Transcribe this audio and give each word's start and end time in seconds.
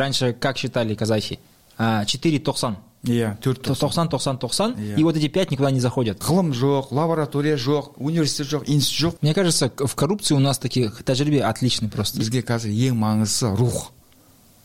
раньше 0.00 0.32
как 0.32 0.58
считали 0.58 0.94
казахи? 0.94 1.38
А, 1.78 2.04
4 2.04 2.38
тоқсан. 2.38 2.76
иә 3.04 3.38
төрт 3.40 3.64
тоқсан 3.64 4.08
тоқсан 4.12 4.38
тоқсан 4.38 4.76
и 4.76 5.02
вот 5.02 5.16
эти 5.16 5.28
пять 5.28 5.50
никуда 5.50 5.70
не 5.70 5.80
заходят. 5.80 6.20
Ғылым 6.20 6.52
жоқ 6.52 6.88
лаборатория 6.90 7.56
жоқ 7.56 7.92
университет 7.96 8.46
жоқ 8.46 8.64
институт 8.66 9.14
жоқ 9.14 9.18
мне 9.22 9.32
кажется 9.32 9.72
в 9.74 9.94
коррупции 9.94 10.34
у 10.34 10.38
нас 10.38 10.58
таких 10.58 11.02
тәжірибе 11.02 11.42
отличный 11.42 11.88
просто. 11.88 12.18
Бізге 12.18 12.42
қазір 12.42 12.68
ең 12.68 13.00
маңыздысы 13.00 13.56
рух. 13.56 13.92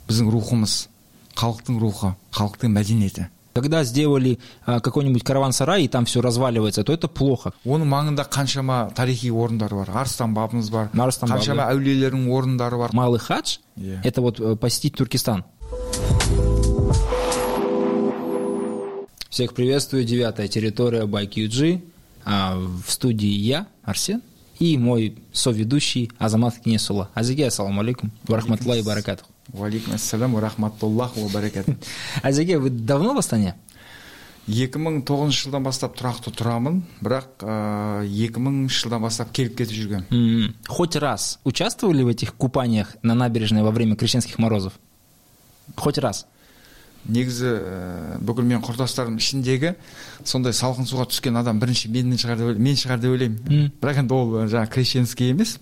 Біздің 0.10 0.29
рухымыз 0.32 0.89
халықтың 1.36 1.79
рухы 1.79 2.15
халықтың 2.32 2.75
мәдениеті. 2.75 3.29
Когда 3.56 3.86
сделали 3.86 4.38
а, 4.66 4.82
какой-нибудь 4.82 5.24
караван-сарай 5.24 5.84
и 5.86 5.88
там 5.88 6.04
все 6.04 6.20
разваливается 6.21 6.84
то 6.84 6.92
это 6.92 7.07
плохо. 7.07 7.54
Оның 7.64 7.88
маңында 7.88 8.28
қаншама 8.28 8.92
тарихи 8.93 9.29
орындар 9.32 9.74
бар. 9.74 9.89
Арыстан 9.96 10.34
бабымыз 10.36 10.70
бар. 10.70 10.89
Арыстан 10.92 11.32
қаншама 11.32 11.70
әулиелердің 11.71 12.28
орындары 12.36 12.76
бар. 12.78 12.92
Малый 12.92 13.20
хадж 13.20 13.60
Иә. 13.78 14.02
это 14.04 14.20
вот 14.20 14.42
э, 14.42 14.57
посетить 14.57 14.96
Туркестан. 14.98 15.46
Всех 19.29 19.54
приветствую. 19.54 20.04
Девятая 20.04 20.50
территория 20.50 21.04
by 21.06 21.26
QG 21.26 21.82
А, 22.26 22.57
в 22.57 22.92
студии 22.92 23.29
я 23.29 23.68
Арсен 23.84 24.21
и 24.59 24.77
мой 24.79 25.17
соведущий 25.32 26.11
Азамат 26.18 26.59
Кнесула 26.63 27.09
Азиге 27.14 27.46
ассаламу 27.46 27.81
алейкум 27.81 28.11
варахматуллахи 28.29 28.82
баракатух 28.82 29.27
уалейкум 29.53 29.95
ассалам 29.95 30.35
ва 30.35 30.40
рахматуллах 30.40 31.17
ва 31.17 31.29
баракат 31.29 31.67
Азиге 32.22 32.59
вы 32.59 32.70
давно 32.70 33.14
в 33.14 33.19
Астане 33.19 33.55
2009 34.47 35.31
жылдан 35.36 35.62
бастап 35.62 35.95
тұрақты 35.98 36.33
тұрамын 36.34 36.81
бірақ 37.05 37.45
ә, 37.45 38.06
2000 38.09 38.69
жылдан 38.73 39.03
бастап 39.05 39.31
келіп 39.37 39.56
кетіп 39.59 39.77
жүргем 39.77 40.05
М, 40.11 40.55
хоть 40.67 40.97
раз 40.97 41.39
участвовали 41.45 42.03
в 42.03 42.09
этих 42.09 42.34
купаниях 42.34 42.97
на 43.03 43.15
набережной 43.15 43.62
во 43.62 43.70
время 43.70 43.97
крещенских 43.97 44.39
морозов 44.39 44.73
хоть 45.77 45.98
раз 45.98 46.27
негізі 47.11 47.50
ә, 47.52 48.17
бүкіл 48.25 48.45
менің 48.48 48.64
құрдастарым 48.66 49.17
ішіндегі 49.22 49.73
сондай 50.25 50.53
салқын 50.56 50.88
суға 50.89 51.08
түскен 51.12 51.38
адам 51.39 51.59
бірінші 51.62 51.89
менен 51.94 52.20
шығар 52.22 52.39
деп 52.42 52.62
мен 52.62 52.80
шығар 52.80 53.02
деп 53.03 53.16
ойлаймын. 53.16 53.72
Бірақ 53.81 54.02
енді 54.03 54.16
ол 54.16 54.34
жаңағы 54.45 54.72
крещенский 54.73 55.34
емес. 55.34 55.58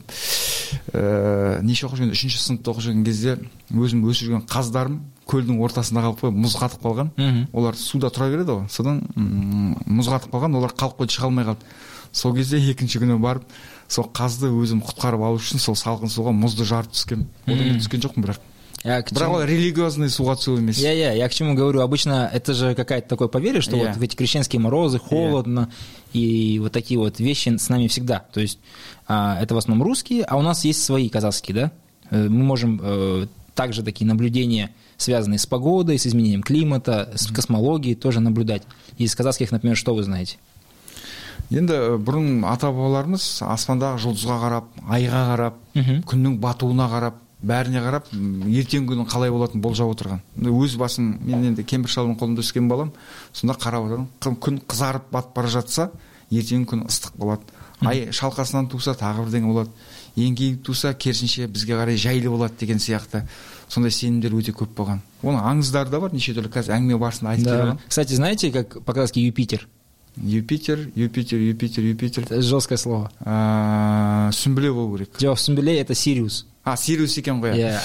Ә, 0.94 1.61
неше 1.63 1.88
оқып 1.88 2.00
жүрген 2.00 2.13
үшінші 2.16 2.41
сыныпта 2.44 2.73
оқып 2.73 2.88
жүрген 2.88 3.03
кезде 3.08 3.38
өзім 3.73 4.05
өсіп 4.08 4.30
жүрген 4.30 4.45
қаздарым 4.50 5.02
көлдің 5.30 5.59
ортасында 5.63 6.03
қалып 6.03 6.23
қойып 6.23 6.39
мұз 6.44 6.55
қатып 6.59 6.83
қалған. 6.83 7.11
Мгм. 7.17 7.47
олар 7.53 7.75
суда 7.80 8.09
тұра 8.11 8.30
береді 8.31 8.57
ғой. 8.57 8.69
Содан 8.69 9.02
мұз 9.16 10.09
қатып 10.11 10.33
қалған 10.33 10.57
олар 10.59 10.75
қалып 10.75 11.00
қойды 11.00 11.16
шыға 11.16 11.30
алмай 11.30 11.45
қалды 11.47 11.63
сол 12.13 12.35
кезде 12.35 12.59
екінші 12.59 13.02
күні 13.02 13.17
барып 13.22 13.45
сол 13.89 14.05
қазды 14.13 14.52
өзім 14.53 14.83
құтқарып 14.85 15.23
алу 15.25 15.39
үшін 15.41 15.61
сол 15.61 15.75
салқын 15.80 16.11
суға 16.13 16.33
мұзды 16.38 16.67
жарып 16.69 16.94
түскенмін 16.94 17.28
одан 17.47 17.63
кейін 17.63 17.80
түскен 17.81 18.03
жоқпын 18.05 18.28
бірақ. 18.28 18.41
Я 18.84 19.03
к 19.03 19.11
бірақ 19.11 19.19
чему- 19.27 19.34
ол 19.34 19.42
религиозный 19.44 20.06
суға 20.08 20.36
түсу 20.39 20.56
емес 20.58 20.78
Я, 20.78 20.92
я, 20.92 21.12
я 21.12 21.28
к 21.28 21.34
чему 21.34 21.55
говорю, 21.55 21.81
обычно 21.81 22.31
это 22.33 22.55
же 22.55 22.75
какое-то 22.77 23.08
такое 23.08 23.27
поверье, 23.28 23.61
что 23.61 23.77
Я. 23.77 23.89
вот 23.89 23.97
в 23.97 24.03
эти 24.03 24.14
крещенские 24.14 24.61
морозы 24.61 24.98
холодно, 25.00 25.69
и 26.12 26.58
вот 26.62 26.72
такие 26.72 26.98
вот 26.98 27.19
вещи 27.19 27.56
с 27.56 27.69
нами 27.69 27.89
всегда. 27.89 28.25
То 28.33 28.41
есть 28.41 28.58
а, 29.08 29.36
это 29.42 29.55
в 29.55 29.58
основном 29.58 29.84
русские, 29.86 30.22
а 30.25 30.36
у 30.36 30.42
нас 30.42 30.64
есть 30.64 30.84
свои 30.84 31.08
казахские, 31.08 31.55
да? 31.55 31.72
Э, 32.11 32.28
Мы 32.28 32.44
можем 32.44 32.81
э, 32.83 33.27
также 33.56 33.83
такие 33.83 34.06
наблюдения, 34.06 34.70
связанные 34.97 35.39
с 35.39 35.47
погодой, 35.47 35.98
с 35.98 36.06
изменением 36.06 36.42
климата, 36.44 37.11
с 37.17 37.27
космологией, 37.33 37.97
тоже 37.97 38.20
наблюдать. 38.20 38.62
Из 38.97 39.12
казахских, 39.17 39.50
например, 39.50 39.77
что 39.77 39.92
вы 39.94 40.03
знаете? 40.05 40.36
енді 41.50 41.77
бұрын 42.05 42.42
ата 42.44 42.69
бабаларымыз 42.69 43.41
аспандағы 43.47 43.97
жұлдызға 44.03 44.34
қарап 44.42 44.64
айға 44.92 45.20
қарап 45.31 45.55
Мгм. 45.75 46.03
күннің 46.04 46.34
батуына 46.43 46.88
қарап 46.93 47.15
бәріне 47.44 47.81
қарап 47.84 48.06
ертеңгі 48.14 48.88
күннің 48.94 49.08
қалай 49.12 49.31
болатынын 49.31 49.62
болжап 49.64 49.90
отырған. 49.94 50.22
Өз 50.40 50.78
басым 50.80 51.18
мен 51.26 51.44
енді 51.52 51.64
кемпір 51.64 51.90
шалдың 51.92 52.18
қолында 52.20 52.40
өскен 52.44 52.70
балам 52.70 52.92
сонда 53.34 53.54
қарап 53.59 53.88
отырдым 53.88 54.08
Қы- 54.22 54.38
күн 54.40 54.62
қызарып 54.68 55.09
батып 55.12 55.36
бара 55.36 55.48
жатса 55.48 55.90
ертеңгі 56.31 56.66
күн 56.72 56.86
ыстық 56.88 57.18
болады. 57.18 57.42
Ай 57.84 58.08
шалқасынан 58.16 58.70
туса 58.72 58.94
тағы 58.96 59.26
бірдеңе 59.28 59.48
болады. 59.52 59.70
Еңкейіп 60.16 60.62
туса 60.64 60.94
керісінше 60.94 61.48
бізге 61.48 61.74
қарай 61.76 61.98
жайлы 61.98 62.30
болады 62.30 62.54
деген 62.59 62.78
сияқты. 62.78 63.24
Сондай 63.68 63.92
сенімдер 63.92 64.31
өте 64.31 64.54
көп 64.54 64.72
болған. 64.78 65.00
Оның 65.24 65.42
аңыздары 65.42 65.90
да 65.90 66.00
бар 66.00 66.14
неше 66.14 66.34
түрлі. 66.34 66.52
Қазір 66.54 66.75
әңгіме 66.78 67.00
барысында 67.02 67.30
айтып 67.34 67.46
Да. 67.46 67.78
Кстати, 67.90 68.14
знаете, 68.16 68.52
как 68.52 68.84
по-казахски 68.86 69.20
Юпитер? 69.20 69.68
юпитер 70.16 70.92
юпитер 70.96 71.40
юпитер 71.40 71.81
юпитер 71.84 72.24
Это 72.24 72.40
жесткое 72.42 72.78
слово. 72.78 73.10
сүмбіле 74.31 74.72
болу 74.72 74.98
керек. 74.98 75.10
Жоқ, 75.20 75.38
Сумбелей 75.38 75.81
это 75.81 75.96
Сириус. 75.96 76.46
А 76.63 76.75
сириус 76.78 77.18
екен 77.18 77.41
ғой 77.41 77.56
Иә. 77.57 77.79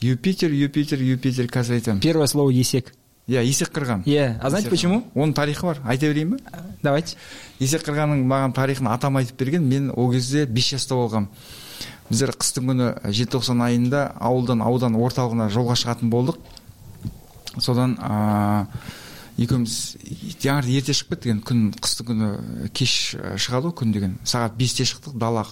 юпитер 0.00 0.50
юпитер 0.50 0.98
юпитер 1.00 1.46
қазір 1.46 1.74
айтамын 1.78 2.00
Первое 2.00 2.26
слово 2.26 2.50
Есек. 2.50 2.92
иә 3.28 3.42
есек 3.44 3.70
қырған 3.72 4.04
Иә, 4.04 4.38
а 4.42 4.50
знаете 4.50 4.68
почему? 4.70 5.04
оның 5.14 5.34
тарихы 5.34 5.62
бар. 5.66 5.78
Айта 5.84 6.06
берейін 6.06 6.30
ба 6.30 6.38
Давайте. 6.82 7.16
есек 7.58 7.82
қырғанның 7.86 8.24
маған 8.26 8.52
тарихын 8.54 8.88
атам 8.88 9.16
айтып 9.16 9.38
берген. 9.38 9.62
Мен 9.68 9.90
ол 9.96 10.10
кезде 10.12 10.46
бес 10.46 10.68
жаста 10.70 10.94
болғанмын 10.94 11.28
біздер 12.10 12.30
қыстың 12.36 12.66
күні 12.68 12.88
желтоқсан 13.12 13.62
айында 13.64 14.12
ауылдан 14.20 14.60
аудан 14.60 14.94
орталығына 14.94 15.48
жолға 15.48 15.72
шығатын 15.78 16.10
болдық. 16.10 16.36
Содан 17.60 17.94
ә, 18.02 18.66
екеуміз 19.38 19.96
таңертең 20.42 20.74
ерте 20.74 20.92
шығып 20.92 21.14
кеттік 21.14 21.30
енді 21.32 21.44
күн 21.48 21.62
қыстың 21.80 22.08
күні 22.10 22.28
кеш 22.74 23.14
шығады 23.40 23.70
ғой 23.70 23.74
күн 23.80 23.92
деген. 23.94 24.18
Сағат 24.24 24.56
бесте 24.58 24.84
шықтық 24.84 25.16
дала 25.16 25.46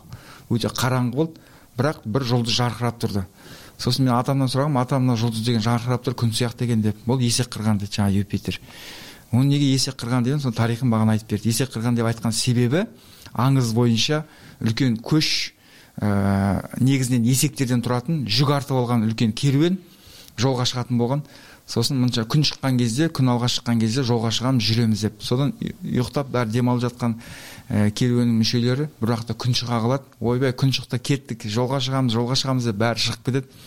өте 0.51 0.69
қараңғы 0.69 1.15
болды. 1.15 1.41
Бірақ 1.79 2.03
бір 2.05 2.27
жұлдыз 2.29 2.57
жарқырап 2.59 2.99
тұрды. 3.03 3.25
Сосын 3.79 4.07
мен 4.07 4.15
атамнан 4.15 4.51
сұрағанмын 4.53 4.83
ата 4.83 4.99
мына 5.01 5.17
жұлдыз 5.19 5.45
деген 5.47 5.63
жарқырап 5.65 6.05
тұр 6.07 6.17
күн 6.19 6.35
сияқты 6.37 6.67
екен 6.67 6.83
деп. 6.85 6.99
Ол 7.07 7.19
есек 7.19 7.49
қырған 7.55 7.81
деді 7.81 7.97
жаңағы 7.97 8.21
юпитер. 8.21 8.61
Оны 9.33 9.49
неге 9.55 9.73
есек 9.73 9.97
қырған 9.99 10.27
деген 10.27 10.43
соның 10.43 10.57
тарихын 10.59 10.91
маған 10.93 11.15
айтып 11.15 11.33
берді. 11.33 11.49
Есек 11.49 11.73
қырған 11.73 11.97
деп 11.97 12.07
айтқан 12.07 12.33
себебі 12.37 12.85
аңыз 13.33 13.73
бойынша 13.75 14.23
үлкен 14.61 14.99
көш 15.01 15.53
ә, 15.97 16.61
негізінен 16.81 17.25
есектерден 17.25 17.83
тұратын 17.83 18.27
жүк 18.29 18.53
артып 18.53 18.77
алған 18.77 19.07
үлкен 19.09 19.33
керуен 19.33 19.81
жолға 20.37 20.69
шығатын 20.69 21.01
болған. 21.01 21.25
Сосын 21.67 22.01
мынша 22.01 22.25
күн 22.29 22.45
шыққан 22.47 22.79
кезде 22.81 23.09
күн 23.09 23.31
алға 23.33 23.49
шыққан 23.53 23.81
кезде 23.81 24.05
жолға 24.07 24.33
шығамыз 24.35 24.67
жүреміз 24.67 25.05
деп. 25.07 25.23
Содан 25.23 25.55
ұйықтап 25.61 26.33
бәрі 26.33 26.51
демалып 26.53 26.83
жатқан 26.87 27.15
ә, 27.71 27.91
керуеннің 27.91 28.43
мүшелері 28.43 28.89
бір 29.01 29.15
уақытта 29.15 29.37
күн 29.39 29.57
шыға 29.57 29.81
қалады. 29.85 30.11
Ойбай 30.21 30.53
күн 30.53 30.75
шықты 30.75 30.99
кеттік 30.99 31.47
жолға 31.47 31.81
шығамыз 31.85 32.17
жолға 32.17 32.39
шығамыз 32.43 32.69
деп 32.69 32.81
бәрі 32.83 33.07
шығып 33.07 33.25
кетеді. 33.31 33.63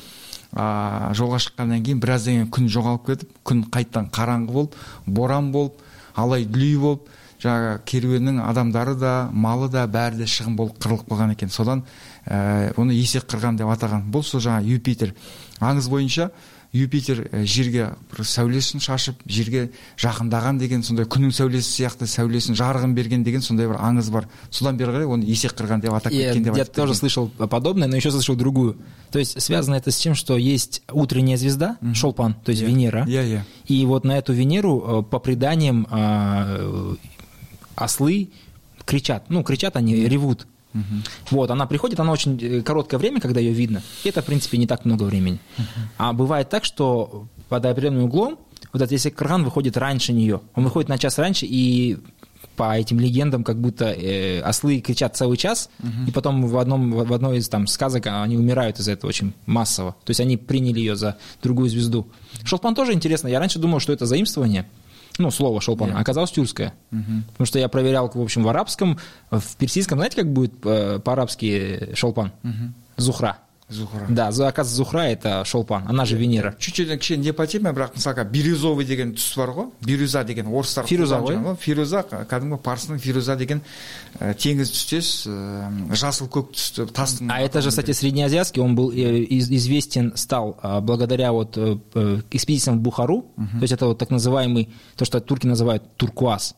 А, 0.53 1.11
жолға 1.17 1.41
шыққаннан 1.43 1.83
кейін 1.83 1.99
біраздан 2.03 2.37
кейін 2.37 2.51
күн 2.53 2.69
жоғалып 2.71 3.09
кетіп 3.09 3.35
күн 3.43 3.65
қайттан 3.73 4.11
қараңғы 4.13 4.53
болып 4.53 4.75
боран 5.07 5.51
болып 5.51 5.81
алай 6.15 6.45
дүлей 6.45 6.77
болып 6.79 7.09
жаңағы 7.43 7.79
керуеннің 7.89 8.39
адамдары 8.45 8.95
да 8.95 9.29
малы 9.33 9.67
да 9.71 9.85
бәрі 9.91 10.21
де 10.21 10.27
шығын 10.29 10.55
болып 10.55 10.77
қырылып 10.81 11.09
қалған 11.09 11.33
екен. 11.35 11.49
Содан 11.49 11.83
ә, 12.25 12.71
оны 12.79 12.95
есек 12.95 13.27
қырған 13.29 13.59
деп 13.59 13.69
атаған. 13.73 14.07
Бұл 14.11 14.23
сол 14.23 14.41
жаңағы 14.41 14.71
юпитер. 14.77 15.13
аңыз 15.60 15.88
бойынша 15.88 16.30
юпитер 16.72 17.24
ә, 17.32 17.40
жерге 17.50 17.88
бір 18.12 18.22
сәулесін 18.30 18.78
шашып 18.78 19.24
жерге 19.26 19.72
жақындаған 19.98 20.60
деген 20.60 20.84
сондай 20.86 21.04
күннің 21.10 21.32
сәулесі 21.34 21.66
сияқты 21.66 22.06
сәулесін 22.06 22.54
жарығын 22.54 22.92
берген 22.94 23.24
деген 23.26 23.42
сондай 23.42 23.66
бір 23.66 23.80
аңыз 23.82 24.10
бар 24.14 24.28
содан 24.50 24.76
бері 24.78 24.92
қарай 24.94 25.08
оны 25.10 25.24
есек 25.26 25.56
қырған 25.58 25.82
деп 25.82 25.92
атап 25.98 26.12
Я, 26.12 26.28
кеткен 26.30 26.44
деп 26.44 26.54
я 26.56 26.62
айтып 26.62 26.74
тоже 26.76 26.92
кеткен. 26.92 27.00
слышал 27.00 27.28
подобное, 27.50 27.88
но 27.88 27.96
еще 27.96 28.12
слышал 28.12 28.36
другую. 28.36 28.76
То 29.10 29.18
есть 29.18 29.42
связано 29.42 29.74
это 29.74 29.90
с 29.90 29.96
тем, 29.96 30.14
что 30.14 30.36
есть 30.36 30.82
утренняя 30.92 31.36
звезда, 31.36 31.76
Шолпан, 31.92 32.34
то 32.44 32.52
есть 32.52 32.62
Иә. 32.62 32.66
Венера. 32.66 33.04
Иә, 33.04 33.24
иә. 33.26 33.40
И 33.66 33.84
вот 33.84 34.04
на 34.04 34.16
эту 34.18 34.32
Венеру, 34.32 35.00
э, 35.00 35.10
по 35.10 35.18
преданиям, 35.18 35.88
э, 35.90 36.94
ослы 37.74 38.30
кричат. 38.84 39.24
Ну, 39.28 39.42
кричат 39.42 39.74
они, 39.76 39.94
ревут. 40.06 40.46
Вот, 41.29 41.51
она 41.51 41.65
приходит, 41.65 41.99
она 41.99 42.11
очень 42.11 42.37
э, 42.41 42.61
короткое 42.61 42.97
время, 42.97 43.19
когда 43.21 43.39
ее 43.39 43.53
видно. 43.53 43.81
И 44.03 44.09
это, 44.09 44.21
в 44.21 44.25
принципе, 44.25 44.57
не 44.57 44.67
так 44.67 44.85
много 44.85 45.03
времени. 45.03 45.39
А 45.97 46.13
бывает 46.13 46.49
так, 46.49 46.65
что 46.65 47.27
под 47.49 47.65
определенным 47.65 48.05
углом 48.05 48.39
вот 48.73 48.81
этот 48.81 48.91
если 48.91 49.09
Карган 49.09 49.45
выходит 49.45 49.77
раньше 49.77 50.11
нее. 50.11 50.41
Он 50.53 50.65
выходит 50.65 50.89
на 50.89 50.97
час 50.97 51.17
раньше, 51.17 51.45
и 51.45 51.97
по 52.57 52.77
этим 52.77 52.99
легендам, 52.99 53.43
как 53.43 53.57
будто 53.57 53.85
э, 53.85 54.41
ослы 54.41 54.79
кричат 54.79 55.15
целый 55.15 55.37
час, 55.37 55.69
и 56.07 56.11
потом 56.11 56.45
в, 56.45 56.57
одном, 56.57 56.91
в 56.91 57.13
одной 57.13 57.37
из 57.37 57.49
там 57.49 57.67
сказок 57.67 58.07
они 58.07 58.37
умирают 58.37 58.79
из-за 58.79 58.91
этого 58.91 59.09
очень 59.09 59.33
массово. 59.45 59.95
То 60.03 60.11
есть 60.11 60.19
они 60.19 60.37
приняли 60.37 60.79
ее 60.79 60.95
за 60.95 61.17
другую 61.41 61.69
звезду. 61.69 62.07
Шолпан 62.43 62.75
тоже 62.75 62.93
интересно. 62.93 63.27
Я 63.27 63.39
раньше 63.39 63.59
думал, 63.59 63.79
что 63.79 63.93
это 63.93 64.05
заимствование. 64.05 64.65
Ну, 65.17 65.31
слово 65.31 65.61
шолпан, 65.61 65.91
а 65.95 65.99
оказалось 65.99 66.31
тюркское. 66.31 66.73
Потому 67.31 67.45
что 67.45 67.59
я 67.59 67.69
проверял, 67.69 68.11
в 68.13 68.21
общем, 68.21 68.43
в 68.43 68.49
арабском, 68.49 68.97
в 69.31 69.55
персидском, 69.57 69.97
знаете, 69.99 70.17
как 70.17 70.31
будет 70.31 70.53
э, 70.65 70.99
по-арабски 70.99 71.93
шолпан? 71.95 72.31
Зухра 72.97 73.37
зухра 73.70 74.04
Да, 74.08 74.32
за- 74.32 74.48
оказывается, 74.48 74.74
Зухра 74.74 74.98
это 75.02 75.44
Шолпан, 75.44 75.84
она 75.86 76.04
же 76.04 76.16
Венера. 76.16 76.56
чуть 76.58 76.74
чуть 76.74 76.88
кішкене 76.98 77.22
непотема 77.26 77.70
бірақ 77.70 77.94
мысалға 77.94 78.24
бирюзовый 78.28 78.84
деген 78.84 79.12
түс 79.14 79.36
бар 79.36 79.50
ғой 79.50 79.66
бирюза 79.86 80.24
деген 80.24 80.48
орыстар 80.48 80.86
Фируза 80.86 81.18
қолданып 81.18 81.22
ғой? 81.22 81.30
жүрген 81.30 81.44
ғой 81.44 81.56
фируза 81.56 82.02
кәдімгі 82.02 82.58
парсының 82.64 82.98
фируза 82.98 83.36
деген 83.36 83.62
ә, 84.18 84.34
теңіз 84.34 84.72
түстес 84.74 85.24
ә, 85.28 85.94
жасыл 85.94 86.26
көк 86.26 86.50
түсті 86.50 86.88
тастың 86.90 87.30
А 87.30 87.38
это 87.42 87.62
же, 87.62 87.68
кстати, 87.68 87.92
среднеазиатский, 87.92 88.60
он 88.60 88.74
был 88.74 88.90
э, 88.90 88.96
из- 89.22 89.48
известен, 89.48 90.16
стал 90.16 90.58
а, 90.62 90.80
благодаря 90.80 91.30
вот 91.30 91.56
э, 91.56 91.78
э, 91.94 92.22
экспедициям 92.32 92.78
в 92.80 92.82
Бухару, 92.82 93.26
то 93.36 93.60
есть 93.62 93.72
это 93.72 93.86
вот 93.86 93.98
так 93.98 94.10
называемый, 94.10 94.68
то, 94.96 95.04
что 95.04 95.20
турки 95.20 95.46
называют 95.46 95.84
туркуаз, 95.96 96.56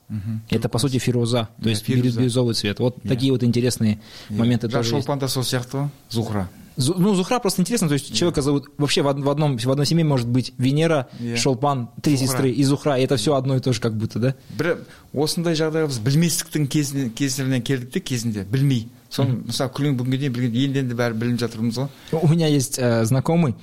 это, 0.48 0.70
по 0.70 0.78
сути, 0.78 0.96
фироза, 0.98 1.48
то 1.58 1.64
Да, 1.64 1.70
есть 1.70 1.84
фируза. 1.84 2.18
бирюзовый 2.20 2.54
цвет. 2.54 2.80
Вот 2.80 3.02
такие 3.02 3.32
вот 3.32 3.44
интересные 3.44 4.00
моменты 4.30 4.68
жаңа 4.68 4.72
тоже 4.72 4.94
есть. 4.94 5.04
шолпан 5.04 5.18
да 5.18 5.28
сол 5.28 5.42
сияқты 5.42 5.76
ғой 5.76 5.88
зухра 6.08 6.48
Зу- 6.48 6.65
Ну, 6.76 7.14
Зухра 7.14 7.38
просто 7.38 7.60
интересно, 7.60 7.86
то 7.88 7.94
есть 7.94 8.14
человека 8.14 8.40
зовут, 8.40 8.64
вообще 8.78 9.02
в, 9.02 9.06
од- 9.06 9.20
в 9.20 9.28
одном, 9.28 9.58
в 9.58 9.70
одной 9.70 9.84
семье 9.84 10.04
может 10.06 10.26
быть 10.26 10.54
Венера, 10.56 11.06
Yeah. 11.20 11.36
Шолпан, 11.36 11.90
три 12.00 12.16
Зухра. 12.16 12.26
сестры 12.26 12.50
и 12.50 12.64
Зухра, 12.64 12.98
и 12.98 13.02
это 13.04 13.16
все 13.16 13.34
одно 13.34 13.56
и 13.56 13.60
то 13.60 13.72
же 13.74 13.80
как 13.80 13.94
будто, 13.94 14.18
да? 14.18 14.34
бір 14.56 14.78
осындай 15.14 15.52
жағдайға 15.54 15.88
біз 15.88 15.98
білместіктің 15.98 16.66
кезіне- 16.68 17.10
кесірінен 17.10 17.60
келдік 17.62 17.90
те 17.90 18.00
кезінде 18.00 18.44
білмей 18.50 18.88
соны 19.10 19.44
мысалы 19.44 19.68
күлген 19.70 19.96
бүгінге 20.00 20.18
дейін 20.18 20.32
білген 20.32 20.64
енді 20.64 20.78
енді 20.80 20.94
бәрі 20.94 21.12
біліп 21.20 21.38
жатырмыз 21.44 21.76
ғой 21.76 21.88
У 22.22 22.28
меня 22.28 22.48
есть 22.48 22.78
э, 22.78 23.04
знакомый, 23.04 23.54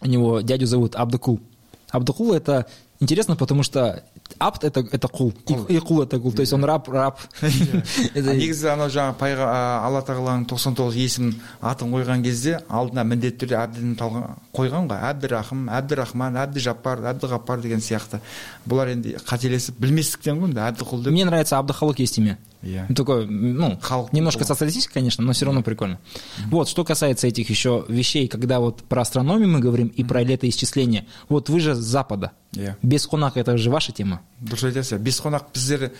у 0.00 0.06
него 0.06 0.40
дядю 0.40 0.66
зовут 0.66 0.96
Абдукул. 0.96 1.38
Абдукул 1.90 2.32
это 2.32 2.64
интересно, 3.00 3.36
потому 3.36 3.62
что 3.62 4.02
Абд 4.39 4.63
это, 4.63 4.85
это 4.91 5.07
кул, 5.07 5.33
и, 5.67 5.79
кул. 5.79 6.01
это 6.01 6.19
кул, 6.19 6.31
то 6.31 6.41
есть 6.41 6.53
он 6.53 6.63
раб, 6.63 6.87
раб. 6.89 7.19
Негізі 7.41 8.69
анау 8.73 8.91
жаңағы 8.93 9.15
пайға 9.17 9.47
алла 9.87 10.01
тағаланың 10.05 10.45
тоқсан 10.51 10.77
тоғыз 10.77 10.97
есімін 11.01 11.33
атын 11.61 11.93
қойған 11.95 12.25
кезде 12.25 12.59
алдына 12.69 13.05
міндетті 13.07 13.45
түрде 13.45 13.57
әбдіні 13.63 13.95
қойған 14.53 14.91
ғой. 14.91 15.01
Әбдірахым 15.09 15.65
әбдірахман 15.79 16.37
әбдіжаппар 16.43 17.01
әбдіғаппар 17.13 17.63
деген 17.65 17.81
сияқты. 17.81 18.21
Бұлар 18.69 18.93
енді 18.93 19.17
қателесіп 19.25 19.81
білместіктен 19.81 20.41
ғой 20.43 20.51
енді 20.51 20.65
әбдіқұл 20.67 21.03
деп. 21.03 21.13
Мне 21.13 21.25
нравится 21.25 21.57
Абдахалук 21.57 21.99
есть 21.99 22.19
имя. 22.56 22.56
иә 22.62 22.86
Ну, 22.88 22.94
Такое, 22.94 23.26
ну, 23.26 23.78
Халк 23.80 24.12
немножко 24.12 24.40
такого. 24.40 24.54
социалистическое, 24.54 24.94
конечно, 24.94 25.24
но 25.24 25.32
все 25.32 25.46
равно 25.46 25.62
прикольно. 25.62 25.98
Вот, 26.50 26.68
что 26.68 26.84
касается 26.84 27.26
этих 27.26 27.50
еще 27.50 27.84
вещей, 27.88 28.28
когда 28.28 28.60
вот 28.60 28.82
про 28.84 29.02
астрономию 29.02 29.48
мы 29.48 29.58
говорим 29.60 29.88
и 29.88 30.04
про 30.04 30.22
летоисчисление. 30.22 31.06
Вот 31.28 31.48
вы 31.48 31.58
же 31.60 31.74
с 31.74 31.78
Запада. 31.78 32.30
иә 32.54 32.74
Без 32.82 33.06
Хонака 33.06 33.40
это 33.40 33.56
же 33.58 33.70
ваша 33.70 33.92
тема. 33.92 34.20
дұрыс 34.42 34.64
айтасыз 34.66 34.98
бес 34.98 35.20
қонақ 35.22 35.44
біздер 35.54 35.92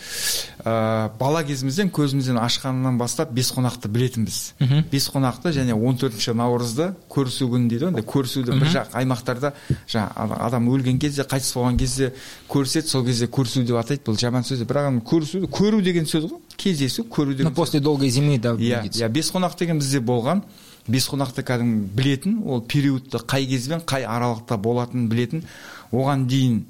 ә, 0.65 1.11
бала 1.19 1.43
кезімізден 1.47 1.91
көзімізден 1.94 2.39
ашқаннан 2.43 2.99
бастап 2.99 3.31
бес 3.33 3.53
қонақты 3.55 3.89
білетінбіз 3.89 4.55
Мгм. 4.61 4.85
бес 4.91 5.09
қонақты 5.15 5.53
және 5.55 5.73
14 5.75 6.35
наурызды 6.35 6.94
көрісу 7.09 7.47
күні 7.49 7.69
дейді 7.71 7.85
ғой 7.85 7.89
андай 7.93 8.03
көрісуді 8.05 8.59
бір 8.59 8.69
жақ 8.75 8.91
аймақтарда 8.99 9.53
жаңағы 9.87 10.39
адам 10.43 10.69
өлген 10.69 10.99
кезде 10.99 11.23
қайтыс 11.23 11.55
болған 11.55 11.79
кезде 11.79 12.12
көріседі 12.50 12.87
сол 12.89 13.05
кезде 13.06 13.27
көрісу 13.27 13.62
деп 13.65 13.77
атайды 13.79 14.03
бұл 14.06 14.19
жаман 14.19 14.43
сөз 14.43 14.65
бірақ 14.67 14.89
енді 14.91 15.05
көрісуді 15.06 15.47
көру 15.49 15.81
деген 15.83 16.05
сөз 16.05 16.27
ғой 16.33 16.39
кездесу 16.57 17.04
көру 17.04 17.36
Ну, 17.44 17.51
после 17.51 17.80
долгой 17.80 18.09
зимы, 18.09 18.38
да, 18.39 18.54
иә 18.54 18.83
иә 18.89 19.09
бес 19.09 19.31
қонақ 19.31 19.57
деген 19.59 19.80
бізде 19.80 20.00
болған. 20.00 20.44
Бес 20.88 21.07
қонақты 21.12 21.44
кәдімгі 21.44 21.89
білетін 21.95 22.42
ол 22.45 22.62
периодты 22.62 23.19
қай 23.19 23.45
кезбен 23.45 23.81
қай 23.86 24.06
аралықта 24.07 24.57
болатынын 24.57 25.09
білетін. 25.09 25.44
Оған 25.92 26.25
дейін 26.27 26.65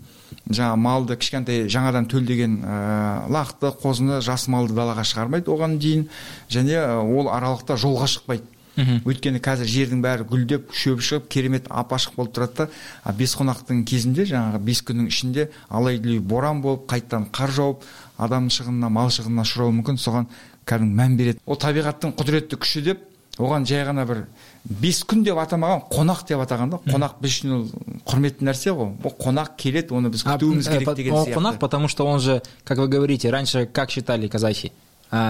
жаңа 0.49 0.75
малды 0.75 1.17
кішкентай 1.17 1.67
жаңадан 1.69 2.07
төлдеген 2.09 2.59
ә, 2.63 3.29
лақты 3.29 3.71
қозыны 3.81 4.21
жас 4.21 4.47
малды 4.47 4.73
далаға 4.73 5.05
шығармайды 5.05 5.51
оған 5.53 5.77
дейін. 5.79 6.07
Және 6.49 6.81
ол 7.03 7.29
аралықта 7.29 7.77
жолға 7.77 8.09
шықпайды. 8.09 8.57
Мгм. 8.77 8.99
өйткені 9.09 9.39
қазір 9.41 9.65
жердің 9.65 10.01
бәрі 10.05 10.25
гүлдеп 10.29 10.67
шөп 10.77 10.99
шығып 11.01 11.23
керемет 11.33 11.65
ап 11.73 11.95
ашық 11.97 12.13
болып 12.13 12.35
тұрады 12.35 12.57
да. 12.59 12.67
А 13.01 13.13
бес 13.17 13.33
қонақтың 13.33 13.81
кезінде 13.89 14.27
жаңағы 14.29 14.59
бес 14.61 14.83
күннің 14.85 15.07
ішінде 15.09 15.47
алай 15.67 15.97
дүлей 15.97 16.19
боран 16.21 16.61
болып 16.61 16.85
қайтадан 16.91 17.25
қар 17.33 17.49
жауып 17.57 17.87
адам 18.17 18.47
шығынына 18.49 18.89
мал 18.89 19.09
шығынына 19.13 19.45
ұшырауы 19.45 19.73
мүмкін. 19.81 19.99
Соған 20.01 20.27
кәдімгі 20.67 20.97
мән 20.97 21.17
береді. 21.17 21.39
Ол 21.45 21.55
табиғаттың 21.61 22.15
құдіретті 22.17 22.57
күші 22.59 22.83
деп 22.87 23.03
оған 23.37 23.67
жай 23.69 23.83
ғана 23.85 24.05
бір 24.09 24.23
бес 24.65 25.03
күн 25.05 25.21
деп 25.23 25.37
атамаған 25.37 25.83
қонақ 25.93 26.23
деп 26.27 26.39
атаған 26.41 26.71
да 26.73 26.79
қонақ 26.89 27.19
біз 27.21 27.35
үшін 27.35 27.51
ол 27.53 27.65
құрметті 28.09 28.47
нәрсе 28.47 28.73
ғой. 28.73 28.95
Ол 29.05 29.13
қонақ 29.21 29.51
келеді 29.61 29.93
оны 29.93 30.09
біз 30.09 30.23
күтуіміз 30.25 30.67
э, 30.67 30.71
керек 30.73 30.85
по- 30.89 30.95
деген 30.95 31.13
сияқты. 31.13 31.33
Хонак, 31.35 31.59
потому 31.59 31.87
что 31.87 32.07
он 32.07 32.19
же, 32.19 32.41
как 32.63 32.79
вы 32.79 32.87
говорите, 32.87 33.29
раньше 33.29 33.67
как 33.67 33.91
считали 33.91 34.27
казахи? 34.27 34.71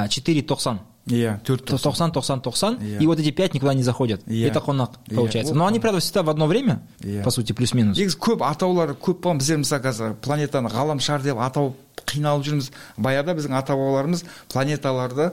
Четыре 0.10 0.42
токсан. 0.42 0.80
Иә 1.08 1.40
төрт 1.44 1.66
То- 1.66 1.78
Токсан, 1.78 2.12
токсан, 2.12 2.42
токсан. 2.42 2.76
Иә. 2.76 3.00
И 3.02 3.08
вот 3.08 3.20
эти 3.20 3.32
пять 3.32 3.54
никуда 3.54 3.74
не 3.74 3.84
заходят. 3.84 4.22
Это 4.28 4.60
Иә. 4.60 5.16
получается. 5.16 5.54
Но 5.56 5.66
они, 5.66 5.78
он. 5.78 5.82
правда, 5.82 6.00
всегда 6.00 6.24
в 6.24 6.30
одно 6.30 6.48
время, 6.48 6.82
Иә. 7.00 7.24
по 7.24 7.30
сути, 7.32 7.54
плюс-минус. 7.54 7.98
негізі 7.98 8.18
көп 8.20 8.44
атаулар 8.44 8.92
көп 8.92 9.22
болған 9.22 9.38
біздер 9.40 9.58
мысалы 9.58 9.82
қазір 9.82 10.16
планетаны 10.16 10.70
ғаламшар 10.70 11.22
деп 11.24 11.38
атау 11.40 11.76
қиналып 12.06 12.44
жүрміз 12.46 12.72
баяғыда 12.98 13.36
біздің 13.40 13.54
ата 13.58 13.74
бабаларымыз 13.74 14.24
планеталарды 14.52 15.32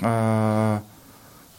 ә, 0.00 0.80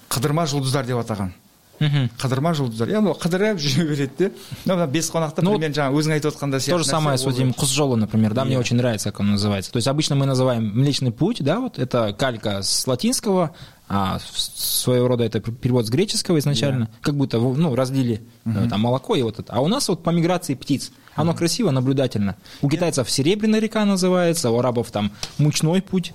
қыдырма 0.10 0.46
жұлдыздар 0.48 0.86
деп 0.86 0.98
атаған 1.04 1.34
Мгм. 1.81 2.09
қыдырма 2.23 2.53
жұлдыздар 2.55 2.87
яғни 2.89 3.11
ол 3.11 3.17
қыдырып 3.19 3.59
жүре 3.59 3.85
береді 3.89 4.11
де 4.19 4.31
мына 4.65 4.77
мына 4.77 4.87
бес 4.87 5.11
қонақты 5.11 5.43
Ну, 5.43 5.57
примерно 5.59 5.75
жаңа 5.75 5.93
өзің 5.99 6.13
айтып 6.15 6.31
отқанда 6.33 6.61
То 6.71 6.79
же 6.79 6.85
самое 6.85 7.19
с 7.19 7.25
вот 7.25 7.35
этим 7.35 7.53
Кусжоло, 7.53 7.97
например, 7.97 8.33
да, 8.33 8.45
мне 8.45 8.55
Иә. 8.55 8.61
очень 8.61 8.77
нравится, 8.77 9.11
как 9.11 9.21
он 9.21 9.33
называется. 9.33 9.73
То 9.73 9.79
есть 9.79 9.89
обычно 9.89 10.15
мы 10.15 10.25
называем 10.25 10.71
Млечный 10.73 11.11
Путь, 11.11 11.43
да, 11.43 11.59
вот 11.59 11.79
это 11.81 12.15
калька 12.17 12.63
с 12.63 12.87
латинского, 12.87 13.51
а 13.89 14.19
в- 14.19 14.39
своего 14.39 15.09
рода 15.09 15.25
это 15.25 15.41
перевод 15.41 15.87
с 15.87 15.91
греческого 15.91 16.39
изначально, 16.39 16.89
как 17.03 17.17
будто, 17.17 17.39
ну, 17.39 17.75
разлили 17.75 18.23
э, 18.47 18.67
там 18.71 18.81
молоко 18.81 19.17
и 19.17 19.23
вот 19.23 19.41
это. 19.41 19.53
А 19.53 19.61
у 19.61 19.67
нас 19.67 19.89
вот 19.89 20.03
по 20.05 20.11
миграции 20.11 20.55
птиц. 20.55 20.93
Оно 21.17 21.35
красиво, 21.35 21.71
наблюдательно. 21.71 22.37
У 22.63 22.69
китайцев 22.69 23.11
Серебряная 23.11 23.61
река 23.61 23.85
называется, 23.85 24.51
у 24.51 24.59
арабов 24.59 24.91
там 24.93 25.11
Мучной 25.39 25.83
путь. 25.83 26.13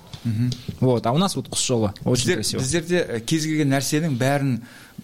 Вот, 0.80 1.06
а 1.06 1.12
у 1.12 1.18
нас 1.18 1.36
вот 1.36 1.48
Кусжоло. 1.48 1.94
Очень 2.04 2.22
біздер, 2.22 2.34
красиво. 2.34 2.60
біздерде 2.60 3.22
кез 3.26 3.44
келген 3.44 3.68
нәрсенің 3.72 4.18
бәрін 4.18 4.60
бір 4.60 4.60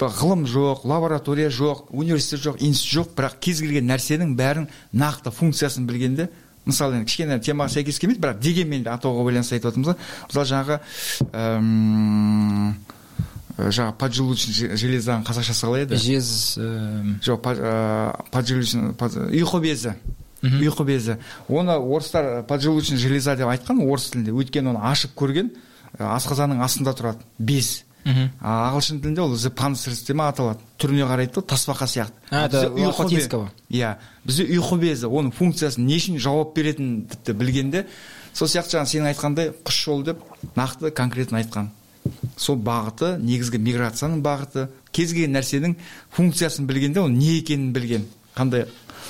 ғылым 0.09 0.45
жоқ 0.49 0.85
лаборатория 0.87 1.49
жоқ 1.49 1.91
университет 1.91 2.39
жоқ 2.45 2.55
институт 2.59 2.93
жоқ 2.97 3.13
бірақ 3.17 3.35
кез 3.39 3.61
келген 3.61 3.85
нәрсенің 3.89 4.35
бәрін 4.39 4.67
нақты 4.93 5.31
функциясын 5.31 5.85
білгенде 5.85 6.29
мысалы 6.65 6.95
енді 6.99 7.09
кішкене 7.09 7.39
темаға 7.41 7.73
сәйкес 7.75 7.99
келмейді 7.99 8.21
бірақ 8.21 8.39
дегенмен 8.41 8.83
де 8.83 8.89
атауға 8.93 9.25
байланысты 9.27 9.55
айтып 9.57 9.71
отырмыз 9.71 9.91
ғой 9.91 9.97
мысалы 10.29 10.45
жаңағы 10.51 10.79
әм, 11.33 12.75
жаңағы 13.57 13.95
поджелудочный 14.01 14.77
железаның 14.77 15.25
қазақшасы 15.27 15.65
қалай 15.67 15.85
еді? 15.85 15.97
Жез... 16.01 16.55
э, 16.57 17.17
жоқ 17.25 17.49
ә, 17.57 18.25
поджелудочный 18.31 18.93
под- 18.93 19.17
ұйқы 19.29 19.61
безі 19.61 19.95
ұйқы 20.41 20.85
безі 20.85 21.17
оны 21.49 21.75
орыстар 21.77 22.43
поджелудочный 22.49 22.97
железа 22.97 23.35
деп 23.35 23.47
айтқан 23.51 23.81
орыс 23.85 24.09
тілінде. 24.09 24.31
Өйткені 24.33 24.71
оны 24.73 24.81
ашып 24.89 25.13
көрген 25.13 25.51
асқазанның 25.99 26.63
астында 26.65 26.95
тұрады. 26.97 27.21
Без. 27.37 27.83
Ағылшын 28.05 29.01
тілінде 29.01 29.21
ол 29.21 29.35
the 29.35 29.49
деп 29.49 30.15
ма 30.15 30.29
аталады 30.29 30.59
түріне 30.79 31.05
қарайды 31.05 31.33
да 31.35 31.41
тасбақа 31.41 31.85
сияқты 31.85 32.13
латинского. 32.97 33.51
иә 33.69 33.97
бізде 34.25 34.45
ұйқы 34.45 34.79
безі 34.79 35.05
оның 35.05 35.31
функциясын 35.31 35.85
не 35.85 35.97
үшін 35.97 36.17
жауап 36.17 36.55
беретінін 36.55 37.07
тіпті 37.11 37.33
білгенде 37.33 37.85
сол 38.33 38.47
сияқты 38.47 38.77
жаңа 38.77 38.89
сенің 38.89 39.13
айтқандай 39.13 39.53
құс 39.63 39.83
жолы 39.85 40.05
деп 40.05 40.23
нақты 40.55 40.91
конкретно 40.91 41.37
айтқан 41.41 41.69
сол 42.37 42.57
бағыты 42.57 43.17
негізгі 43.21 43.59
миграцияның 43.61 44.23
бағыты 44.25 44.69
кез 44.91 45.13
келген 45.13 45.37
нәрсенің 45.37 45.75
функциясын 46.11 46.65
білгенде 46.65 47.01
ол 47.01 47.09
не 47.09 47.37
екенін 47.37 47.71
білген 47.73 48.07
қандай 48.35 48.67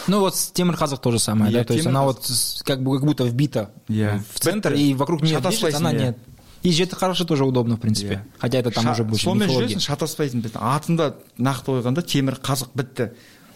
Ну 0.07 0.19
вот 0.19 0.36
с 0.36 0.51
Темирхазов 0.51 1.00
то 1.00 1.12
же 1.12 1.19
самое, 1.19 1.51
Я 1.51 1.60
да, 1.60 1.65
то 1.65 1.74
есть 1.74 1.86
она 1.86 2.03
вот 2.03 2.25
как 2.65 2.81
бы 2.81 2.98
как 2.98 3.05
будто 3.05 3.24
вбита 3.24 3.71
Я. 3.88 4.21
в 4.33 4.39
центр, 4.39 4.74
и 4.74 4.93
вокруг 4.93 5.21
нее 5.21 5.39
движется, 5.39 5.77
она 5.77 5.93
иә. 5.93 6.00
нет. 6.00 6.17
И 6.63 6.72
же 6.72 6.84
это 6.84 6.96
хорошо, 6.96 7.25
тоже 7.25 7.44
удобно, 7.46 7.75
в 7.75 7.80
принципе. 7.80 8.13
Иә. 8.13 8.22
Хотя 8.39 8.58
это 8.60 8.72
там 8.72 8.84
Ша- 8.84 8.91
уже 8.91 9.03
больше 9.03 9.25
сонымен 9.25 9.50
жүресің 9.50 9.80
шатаспайсың 9.80 10.44
атында 10.56 11.15
нақты 11.39 11.65
қойғанда 11.82 12.03
темір 12.06 12.38
қазық 12.41 12.70
бітті 12.75 13.12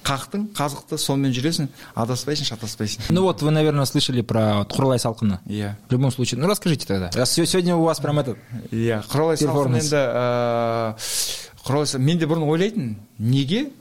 қақтың 0.06 0.48
қазықты 0.54 0.98
сонымен 0.98 1.32
жүресің 1.34 1.68
адаспайсың 1.96 2.46
шатаспайсың 2.46 3.02
Ну 3.10 3.22
вот 3.24 3.42
вы, 3.42 3.52
наверное, 3.52 3.86
слышали 3.86 4.22
про 4.22 4.58
вот 4.60 4.74
Хурлай 4.74 4.98
Салқыны. 4.98 5.40
иә 5.48 5.76
В 5.90 5.92
любом 5.92 6.12
случае, 6.12 6.40
ну 6.42 6.48
расскажите 6.48 6.86
тогда. 6.88 7.10
Раз 7.14 7.32
се- 7.32 7.46
сегодня 7.46 7.76
у 7.76 7.84
вас 7.84 8.00
прям 8.00 8.20
этот... 8.20 8.38
иә 8.72 9.04
құралай 9.08 9.38
салқын 9.38 9.78
енді 9.78 9.96
ыыы, 9.96 10.96
құралай 11.66 11.86
Сал- 11.86 12.00
мен 12.02 12.18
де 12.20 12.26
бұрын 12.26 12.46
ойлайтынмын 12.50 12.96
неге 13.20 13.72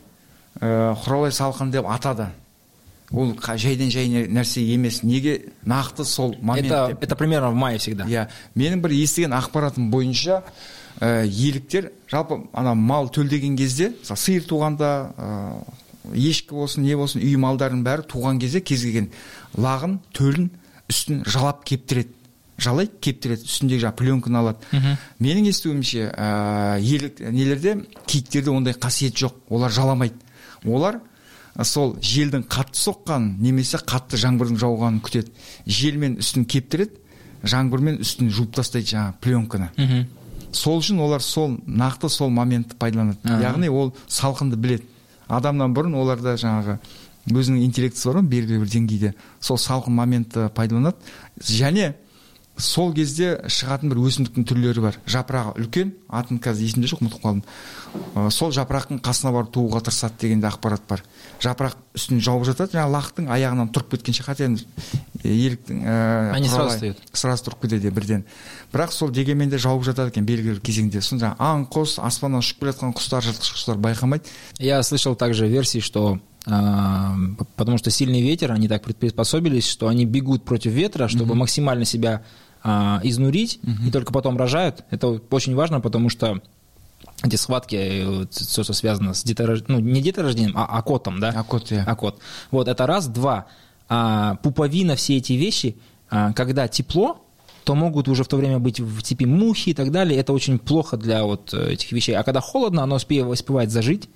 ыыы, 0.61 0.97
құралай 1.05 1.31
салқын 1.33 1.71
деп 1.71 1.87
атады 1.89 2.29
ол 3.13 3.35
жайдан 3.57 3.91
жай 3.91 4.09
нә- 4.09 4.29
нәрсе 4.29 4.61
емес. 4.63 5.03
Неге? 5.03 5.53
Нақты 5.67 6.05
сол 6.05 6.37
момент 6.41 6.67
Это, 6.67 6.89
деп. 6.89 7.03
это 7.05 7.17
примерно 7.17 7.51
в 7.51 7.55
мае 7.55 7.79
всегда. 7.79 8.05
иә. 8.05 8.29
Менің 8.57 8.81
бір 8.81 8.91
естіген 8.93 9.33
ақпаратым 9.33 9.91
бойынша 9.91 10.43
ә, 11.01 11.27
еліктер 11.27 11.93
жалпы 12.11 12.49
ана 12.53 12.75
мал 12.75 13.09
төлдеген 13.09 13.57
кезде 13.57 13.91
мысалы 14.01 14.19
сиыр 14.19 14.43
туғанда 14.43 15.15
ә, 15.17 15.65
ешкі 16.15 16.55
болсын 16.55 16.83
не 16.83 16.95
болсын 16.97 17.21
үй 17.23 17.37
малдарының 17.37 17.83
бәрі 17.85 18.03
туған 18.09 18.39
кезде 18.41 18.61
кез 18.61 18.83
келген 18.83 19.11
лағын 19.57 19.99
төлін 20.13 20.51
үстін 20.91 21.23
жалап 21.27 21.65
кептіреді. 21.65 22.11
Жалайды 22.59 22.93
кептіреді. 23.01 23.43
Үстіндегі 23.49 23.81
жаңағы 23.83 23.97
пленканы 23.99 24.39
алады. 24.39 24.99
Менің 25.19 25.49
естуімше 25.51 26.05
ә, 26.15 26.79
елік 26.79 27.19
нелерде 27.21 27.81
киіктерде 28.07 28.51
ондай 28.51 28.75
қасиет 28.75 29.15
жоқ. 29.19 29.33
Олар 29.49 29.73
жаламайды. 29.73 30.15
Олар 30.65 31.01
сол 31.63 31.95
желдің 32.03 32.49
қатты 32.51 32.81
соққанын 32.81 33.39
немесе 33.39 33.79
қатты 33.79 34.19
жаңбырдың 34.19 34.59
жауғанын 34.59 35.01
күтеді. 35.05 35.31
Желмен 35.67 36.19
үстін 36.19 36.45
кептіреді 36.51 36.99
жаңбырмен 37.45 38.01
үстін 38.03 38.31
жуып 38.35 38.55
тастайды 38.57 38.95
жаңағы 38.95 39.15
пленканы. 39.21 39.71
Сол 40.55 40.79
үшін 40.81 41.01
олар 41.03 41.23
сол 41.23 41.59
нақты 41.67 42.09
сол 42.09 42.31
моментті 42.31 42.77
пайдаланады. 42.79 43.19
Яғни 43.43 43.69
ол 43.69 43.95
салқынды 44.09 44.57
біледі. 44.57 44.87
Адамнан 45.29 45.75
бұрын 45.75 45.95
оларда 45.99 46.37
жаңағы 46.41 46.79
өзінің 47.31 47.65
интеллектісі 47.65 48.09
бар 48.11 48.19
ғой 48.21 48.29
белгілі 48.29 48.61
бір 48.63 48.71
деңгейде. 48.75 49.15
Сол 49.41 49.59
салқын 49.59 49.95
моментті 49.95 50.49
пайдаланады. 50.55 50.97
Және 51.41 51.95
сол 52.57 52.93
кезде 52.95 53.41
шығатын 53.51 53.91
бір 53.91 54.01
өсімдіктің 54.05 54.45
түрлері 54.47 54.83
бар. 54.85 54.99
Жапырағы 55.11 55.55
үлкен 55.59 55.91
атын 56.07 56.39
қазір 56.43 56.69
есімде 56.69 56.91
жоқ 56.91 57.03
ұмытып 57.03 57.25
қалдым. 57.25 57.43
Ә, 58.15 58.31
сол 58.31 58.53
жапырақтың 58.55 59.01
қасына 59.03 59.33
барып 59.35 59.51
тууға 59.57 59.83
тырысады 59.83 60.21
деген 60.23 60.43
де 60.43 60.47
ақпарат 60.47 60.85
бар. 60.87 61.03
Жапырақ 61.43 61.75
үстін 61.99 62.23
жауып 62.23 62.47
жатады 62.47 62.77
жаңағы 62.79 62.95
лақтың 62.95 63.31
аяғынан 63.35 63.73
тұрып 63.75 63.97
кеткенше 63.97 64.25
енді 64.45 64.67
еліктің 65.25 65.83
ә, 65.83 66.33
они 66.37 66.49
сразу 66.49 66.77
встают 66.77 66.99
сразу 67.13 67.49
тұрып 67.49 67.67
кетеді 67.67 67.91
бірден. 67.91 68.25
Бірақ 68.73 68.93
сол 68.93 69.11
дегенмен 69.11 69.51
де 69.51 69.59
жауып 69.59 69.85
жатады 69.89 70.13
екен 70.13 70.27
белгілі 70.27 70.59
бір 70.59 70.63
кезеңде. 70.63 71.03
Сосын 71.03 71.23
жаңағы 71.25 71.41
аң 71.41 71.67
құс 71.75 71.97
аспаннан 71.99 72.45
ұшып 72.45 72.61
келе 72.61 72.75
жатқан 72.75 72.95
құстар 72.95 73.25
жыртқыш 73.25 73.55
құстар 73.57 73.81
байқамайды. 73.81 74.31
Я 74.59 74.83
слышал 74.83 75.17
также 75.17 75.49
версии 75.49 75.81
что 75.81 76.21
потому 76.45 77.79
что 77.79 77.91
сильный 77.91 78.21
ветер, 78.21 78.53
они 78.53 78.69
так 78.69 78.83
приспособились, 78.83 79.67
что 79.67 79.89
они 79.89 80.05
бегут 80.05 80.45
против 80.45 80.73
ветра, 80.73 81.09
чтобы 81.09 81.35
mm-hmm. 81.35 81.39
максимально 81.39 81.85
себя 81.85 82.23
а, 82.67 82.99
изнурить, 83.03 83.61
угу. 83.63 83.89
и 83.89 83.91
только 83.91 84.11
потом 84.11 84.39
рожают. 84.39 84.85
Это 84.89 85.09
очень 85.09 85.55
важно, 85.55 85.83
потому 85.83 86.09
что 86.09 86.41
эти 87.23 87.37
схватки, 87.37 88.27
все, 88.31 88.63
что 88.63 88.73
связано 88.73 89.13
с 89.13 89.23
деторождением, 89.23 89.85
ну, 89.85 89.93
не 89.93 90.01
деторождением, 90.01 90.55
а 90.57 90.79
окотом, 90.79 91.21
да? 91.21 91.29
Окот, 91.29 91.71
я. 91.71 91.85
Окот. 91.85 92.21
Вот, 92.51 92.67
это 92.67 92.87
раз. 92.87 93.07
Два. 93.07 93.47
А, 93.91 94.37
пуповина, 94.37 94.97
все 94.97 95.19
эти 95.19 95.35
вещи, 95.35 95.77
а, 96.09 96.33
когда 96.33 96.67
тепло, 96.67 97.23
то 97.65 97.75
могут 97.75 98.09
уже 98.09 98.25
в 98.25 98.29
то 98.29 98.39
время 98.39 98.59
быть 98.59 98.81
в 98.81 99.03
типе 99.03 99.27
мухи 99.27 99.71
и 99.71 99.75
так 99.75 99.91
далее. 99.91 100.19
Это 100.19 100.33
очень 100.33 100.59
плохо 100.59 100.97
для 100.97 101.25
вот 101.25 101.53
этих 101.53 101.93
вещей. 101.93 102.15
А 102.15 102.23
когда 102.23 102.41
холодно, 102.41 102.83
оно 102.83 102.97
успевает, 102.97 103.31
успевает 103.31 103.71
зажить, 103.71 104.05
э, 104.05 104.09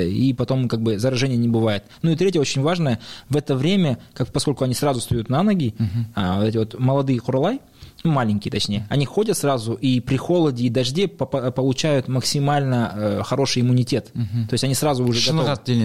и 0.00 0.32
потом 0.32 0.68
как 0.68 0.80
бы 0.82 0.98
заражения 0.98 1.36
не 1.36 1.48
бывает. 1.48 1.84
Ну 2.02 2.10
и 2.10 2.16
третье, 2.16 2.40
очень 2.40 2.62
важное, 2.62 2.98
в 3.28 3.36
это 3.36 3.54
время, 3.54 3.98
как, 4.14 4.32
поскольку 4.32 4.64
они 4.64 4.74
сразу 4.74 5.00
встают 5.00 5.28
на 5.28 5.42
ноги, 5.42 5.74
угу. 5.78 5.88
а, 6.14 6.38
вот 6.38 6.46
эти 6.46 6.56
вот 6.56 6.78
молодые 6.78 7.18
хурлай, 7.18 7.60
маленькие 8.04 8.50
точнее, 8.50 8.86
они 8.90 9.04
ходят 9.04 9.36
сразу 9.36 9.74
и 9.74 10.00
при 10.00 10.16
холоде 10.16 10.64
и 10.64 10.68
дожде 10.68 11.08
получают 11.08 12.08
максимально 12.08 12.92
э, 12.94 13.22
хороший 13.24 13.62
иммунитет. 13.62 14.10
Угу. 14.14 14.48
То 14.48 14.54
есть 14.54 14.64
они 14.64 14.74
сразу 14.74 15.04
уже 15.04 15.20
готовы. 15.20 15.44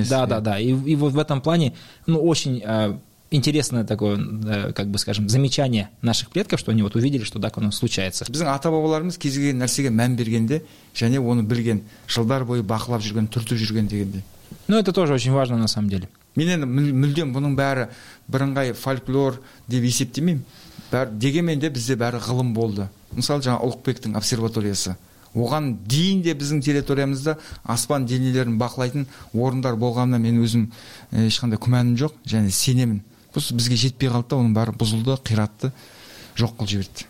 Да, 0.10 0.26
да, 0.26 0.40
да. 0.40 0.60
И, 0.60 0.70
и 0.70 0.96
вот 0.96 1.14
в 1.14 1.20
этом 1.20 1.42
плане, 1.42 1.74
ну, 2.06 2.20
очень 2.20 2.62
э, 2.66 2.98
интересное 3.32 3.84
такое, 3.84 4.18
э, 4.18 4.74
как 4.74 4.88
бы 4.88 4.98
скажем, 5.00 5.30
замечание 5.30 5.90
наших 6.02 6.30
предков, 6.30 6.60
что 6.60 6.72
они 6.72 6.84
вот 6.84 6.96
увидели, 6.96 7.24
что 7.24 7.40
так 7.40 7.58
оно 7.58 7.72
случается. 7.72 8.26
біздің 8.26 8.48
ата 8.48 8.72
бабаларымыз 8.72 9.18
кез 9.18 9.34
келген 9.34 9.62
нәрсеге 9.62 9.90
мән 9.90 10.16
бергенде 10.16 10.64
және 10.96 11.20
оны 11.20 11.44
білген 11.44 11.84
жылдар 12.08 12.46
бойы 12.46 12.64
бақылап 12.64 13.02
жүрген 13.02 13.28
түртіп 13.28 13.58
жүрген 13.58 13.88
дегендей 13.88 14.24
ну 14.68 14.78
это 14.78 14.92
тоже 14.92 15.14
очень 15.14 15.32
важно 15.32 15.58
на 15.58 15.68
самом 15.68 15.90
деле. 15.90 16.10
Мен 16.36 16.50
енді 16.54 16.68
мүлдем 16.68 17.32
бұның 17.34 17.56
бәрі 17.58 17.88
бірыңғай 18.30 18.74
фольклор 18.78 19.40
деп 19.68 19.84
есептемеймін. 19.84 20.44
Бәр, 20.92 21.10
дегенмен 21.12 21.60
де 21.60 21.72
бізде 21.74 21.96
бәрі 21.98 22.22
ғылым 22.22 22.54
болды. 22.54 22.88
Мысалы 23.16 23.42
жаңа 23.42 23.58
ұлықбектің 23.66 24.16
обсерваториясы. 24.20 24.96
Оған 25.34 25.74
дейін 25.88 26.22
де 26.22 26.36
біздің 26.38 26.62
территориямызда 26.62 27.38
аспан 27.64 28.06
денелерін 28.06 28.60
бақылайтын 28.62 29.08
орындар 29.34 29.76
болғанына 29.76 30.20
мен 30.22 30.40
өзім 30.44 30.70
ешқандай 31.12 31.58
күмәнім 31.58 31.98
жоқ 31.98 32.14
және 32.26 32.52
сенемін. 32.52 33.02
просто 33.37 33.55
бізге 33.55 33.77
жетпей 33.77 34.11
қалды 34.13 34.31
да 34.31 34.43
оның 34.43 34.55
бәрі 34.57 34.77
бұзылды 34.77 35.17
қиратты 35.25 35.73
жоқ 36.37 36.59
қылып 36.59 36.71
жіберді 36.75 37.09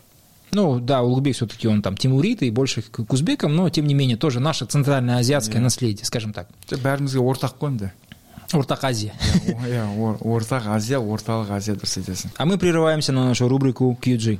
Ну 0.55 0.81
да, 0.81 1.00
Улугбек 1.02 1.35
все-таки 1.35 1.67
он 1.67 1.81
там 1.81 1.97
тимурит 1.97 2.43
и 2.43 2.50
больше 2.50 2.83
к 2.83 3.11
узбекам, 3.11 3.57
но 3.57 3.71
тем 3.71 3.87
не 3.87 3.95
менее 3.95 4.19
тоже 4.19 4.38
наше 4.38 4.67
центральное 4.67 5.17
азиатское 5.17 5.57
yeah. 5.57 5.64
наследие, 5.64 6.05
скажем 6.05 6.35
так. 6.35 6.49
бәрімізге 6.69 7.21
ортақ 7.21 7.57
қой 7.59 7.73
енді 7.73 7.91
ортақ 8.52 8.85
азия 8.85 9.12
иә 9.49 9.87
ортақ 10.21 10.67
азия 10.69 11.00
орталық 11.00 11.50
азия 11.57 11.73
дұрыс 11.73 11.97
айтасың 11.97 12.37
а 12.37 12.45
мы 12.45 12.59
прерываемся 12.59 13.12
на 13.12 13.29
нашу 13.29 13.49
рубрику 13.49 13.97
QG 14.00 14.38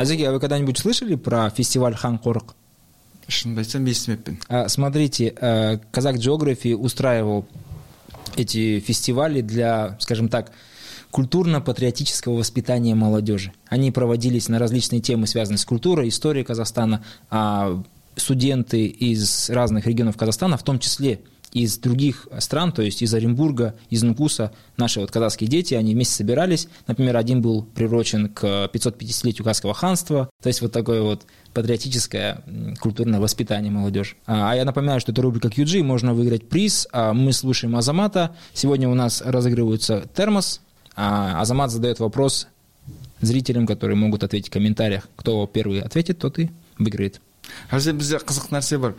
Азеки, 0.00 0.22
а 0.22 0.32
вы 0.32 0.40
когда-нибудь 0.40 0.78
слышали 0.78 1.14
про 1.14 1.50
фестиваль 1.50 1.94
Хан 1.94 2.18
Корок? 2.18 2.54
шынымды 3.28 3.62
айтсам 3.62 3.84
естімеппін 3.86 4.40
смотрите 4.68 5.30
казак 5.92 6.16
Geography 6.16 6.74
устраивал 6.74 7.46
эти 8.35 8.79
фестивали 8.79 9.41
для 9.41 9.97
скажем 9.99 10.29
так 10.29 10.51
культурно-патриотического 11.11 12.35
воспитания 12.35 12.93
молодежи. 12.93 13.53
Они 13.67 13.91
проводились 13.91 14.49
на 14.49 14.59
различные 14.59 14.99
темы, 14.99 15.27
связанные 15.27 15.59
с 15.59 15.65
культурой, 15.65 16.09
историей 16.09 16.43
Казахстана, 16.43 17.03
а 17.29 17.81
студенты 18.17 18.85
из 18.85 19.49
разных 19.49 19.87
регионов 19.87 20.17
Казахстана, 20.17 20.57
в 20.57 20.63
том 20.63 20.79
числе 20.79 21.21
из 21.55 21.77
других 21.77 22.27
стран, 22.39 22.73
то 22.73 22.81
есть 22.81 23.01
из 23.01 23.13
Оренбурга, 23.13 23.75
из 23.89 24.03
Нукуса, 24.03 24.51
наши 24.75 24.99
вот 24.99 25.09
казахские 25.09 25.49
дети, 25.49 25.73
они 25.73 25.93
вместе 25.93 26.13
собирались. 26.13 26.67
Например, 26.85 27.15
один 27.15 27.41
был 27.41 27.63
приурочен 27.63 28.27
к 28.27 28.69
550-летию 28.73 29.45
Казахского 29.45 29.73
ханства, 29.73 30.29
то 30.43 30.47
есть 30.47 30.61
вот 30.61 30.73
такое 30.73 31.01
вот 31.01 31.25
патриотическое 31.53 32.43
культурное 32.81 33.21
воспитание 33.21 33.71
молодежи. 33.71 34.15
А, 34.25 34.51
а 34.51 34.55
я 34.55 34.65
напоминаю, 34.65 34.99
что 34.99 35.13
это 35.13 35.21
рубрика 35.21 35.47
QG, 35.47 35.81
можно 35.81 36.13
выиграть 36.13 36.49
приз. 36.49 36.89
А 36.91 37.13
мы 37.13 37.31
слушаем 37.31 37.77
Азамата. 37.77 38.35
Сегодня 38.53 38.89
у 38.89 38.93
нас 38.93 39.21
разыгрывается 39.21 40.09
термос. 40.13 40.59
А 40.97 41.39
Азамат 41.39 41.71
задает 41.71 41.99
вопрос 41.99 42.49
зрителям, 43.21 43.65
которые 43.65 43.95
могут 43.95 44.25
ответить 44.25 44.49
в 44.49 44.51
комментариях. 44.51 45.07
Кто 45.15 45.47
первый 45.47 45.79
ответит, 45.79 46.19
тот 46.19 46.37
и 46.37 46.51
выиграет. 46.77 47.21
бізде 47.71 48.17
қызық 48.17 48.51
нәрсе 48.51 48.77
бар 48.77 48.95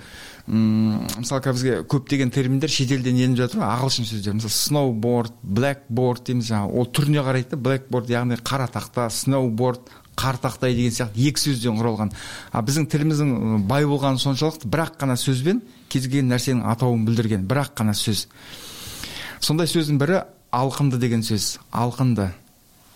м 0.46 1.02
мысалы 1.18 1.42
қазір 1.42 1.56
бізге 1.56 1.76
көптеген 1.90 2.30
терминдер 2.30 2.70
шетелден 2.70 3.18
еніп 3.18 3.40
жатыр 3.40 3.60
ғой 3.62 3.68
ағылшын 3.72 4.06
сөздері. 4.06 4.38
Мысалы 4.38 4.54
сноуборд 4.54 5.34
блэкборд 5.42 6.24
дейміз 6.28 6.50
жаңағы. 6.50 6.72
Ол 6.78 6.86
түріне 6.86 7.24
қарайды 7.26 7.50
да 7.54 7.56
блэкборд 7.56 8.10
яғни 8.10 8.38
қара 8.38 8.68
тақта 8.70 9.08
сноуборд 9.10 9.90
қар 10.16 10.38
тақтай 10.40 10.74
деген 10.74 10.94
сияқты 10.94 11.28
екі 11.28 11.42
сөзден 11.42 11.76
құралған. 11.76 12.14
А 12.52 12.62
біздің 12.62 12.86
тіліміздің 12.88 13.66
бай 13.68 13.84
болғаны 13.84 14.22
соншалықты 14.22 14.70
бір 14.70 14.86
ақ 14.86 14.96
қана 15.02 15.18
сөзбен 15.20 15.60
кез 15.92 16.06
келген 16.08 16.30
нәрсенің 16.32 16.64
атауын 16.72 17.04
білдірген 17.04 17.44
бір 17.46 17.66
ақ 17.66 17.74
қана 17.82 17.92
сөз. 17.92 18.26
Сондай 19.40 19.68
сөздің 19.68 19.98
бірі 20.00 20.22
алқынды 20.56 20.96
деген 21.02 21.22
сөз. 21.26 21.58
Алқынды 21.70 22.30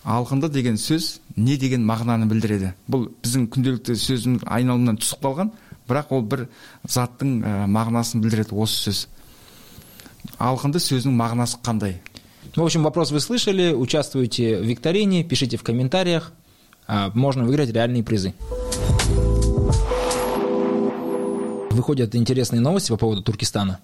алқынды 0.05 0.49
деген 0.49 0.79
сөз 0.81 1.19
не 1.37 1.59
деген 1.61 1.85
мағынаны 1.85 2.25
білдіреді? 2.31 2.73
Бұл 2.89 3.11
біздің 3.21 3.51
күнделікті 3.53 3.97
сөздің 4.01 4.39
айналымынан 4.49 4.97
түсіп 5.03 5.27
қалған 5.27 5.53
бірақ 5.90 6.12
ол 6.16 6.22
бір 6.22 6.48
заттың 6.84 7.42
ә, 7.42 7.54
мағынасын 7.68 8.22
білдіреді 8.22 8.56
осы 8.56 8.90
сөз 8.90 9.08
алқынды 10.40 10.82
сөздің 10.82 11.16
мағынасы 11.16 11.62
қандай 11.64 12.00
в 12.56 12.62
общем 12.64 12.84
вопрос 12.84 13.12
вы 13.12 13.20
слышали 13.20 13.74
участвуйте 13.74 14.58
в 14.58 14.66
викторине 14.66 15.24
пишите 15.24 15.58
в 15.58 15.64
комментариях 15.64 16.32
можно 17.14 17.44
выиграть 17.44 17.72
реальные 17.72 18.04
призы 18.04 18.34
выходят 21.72 22.16
интересные 22.16 22.62
новости 22.62 22.90
по 22.90 22.98
поводу 22.98 23.22
Туркестана 23.22 23.80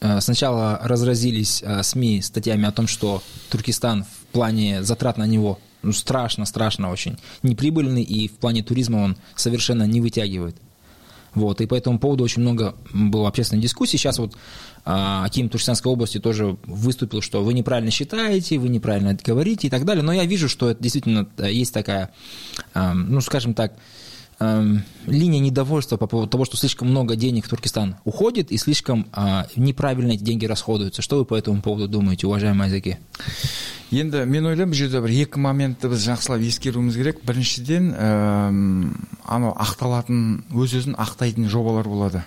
Э, 0.00 0.20
сначала 0.20 0.78
разразились 0.82 1.62
э, 1.62 1.82
СМИ 1.82 2.20
статьями 2.22 2.66
о 2.66 2.72
том, 2.72 2.86
что 2.86 3.22
Туркестан 3.50 4.04
в 4.04 4.26
плане 4.32 4.82
затрат 4.82 5.16
на 5.16 5.26
него 5.26 5.58
ну, 5.82 5.92
страшно, 5.92 6.44
страшно 6.44 6.90
очень 6.90 7.18
неприбыльный, 7.42 8.02
и 8.02 8.28
в 8.28 8.32
плане 8.32 8.62
туризма 8.62 8.98
он 8.98 9.16
совершенно 9.36 9.84
не 9.84 10.00
вытягивает. 10.00 10.56
Вот, 11.33 11.61
и 11.61 11.65
по 11.65 11.75
этому 11.75 11.97
поводу 11.97 12.23
очень 12.23 12.41
много 12.41 12.75
было 12.93 13.27
общественной 13.27 13.61
дискуссии. 13.61 13.97
Сейчас 13.97 14.19
вот 14.19 14.35
а, 14.83 15.23
Аким 15.25 15.47
Туркестанской 15.49 15.91
области 15.91 16.19
тоже 16.19 16.57
выступил, 16.65 17.21
что 17.21 17.43
вы 17.43 17.53
неправильно 17.53 17.91
считаете, 17.91 18.57
вы 18.57 18.69
неправильно 18.69 19.17
говорите 19.23 19.67
и 19.67 19.69
так 19.69 19.85
далее. 19.85 20.03
Но 20.03 20.11
я 20.11 20.25
вижу, 20.25 20.49
что 20.49 20.69
это 20.69 20.83
действительно 20.83 21.29
э, 21.37 21.51
есть 21.51 21.73
такая, 21.73 22.11
ну, 22.73 23.21
скажем 23.21 23.53
так, 23.53 23.73
линия 25.07 25.39
недовольства 25.39 25.97
по 25.97 26.07
поводу 26.07 26.29
того, 26.29 26.45
что 26.45 26.57
слишком 26.57 26.89
много 26.89 27.15
денег 27.15 27.45
в 27.45 27.49
Туркестан 27.49 27.95
уходит 28.05 28.51
и 28.51 28.57
слишком 28.57 29.07
э, 29.15 29.43
неправильно 29.55 30.13
эти 30.13 30.23
деньги 30.23 30.45
расходуются. 30.45 31.01
Что 31.01 31.17
вы 31.17 31.25
по 31.25 31.35
этому 31.35 31.61
поводу 31.61 31.87
думаете, 31.87 32.27
уважаемые 32.27 32.67
языки? 32.67 32.97
енді 33.91 34.23
мен 34.23 34.45
ойлаймын 34.47 34.71
бұл 34.71 34.79
жерде 34.79 35.01
бір 35.03 35.11
екі 35.25 35.39
моментті 35.43 35.89
біз 35.91 36.05
жақсылап 36.05 36.43
ескеруіміз 36.47 36.95
керек 36.95 37.17
біріншіден 37.27 37.89
ә, 37.91 38.11
анау 39.27 39.51
ақталатын 39.59 40.45
өз 40.55 40.77
өзін 40.79 40.95
ақтайтын 40.95 41.49
жобалар 41.51 41.89
болады 41.91 42.21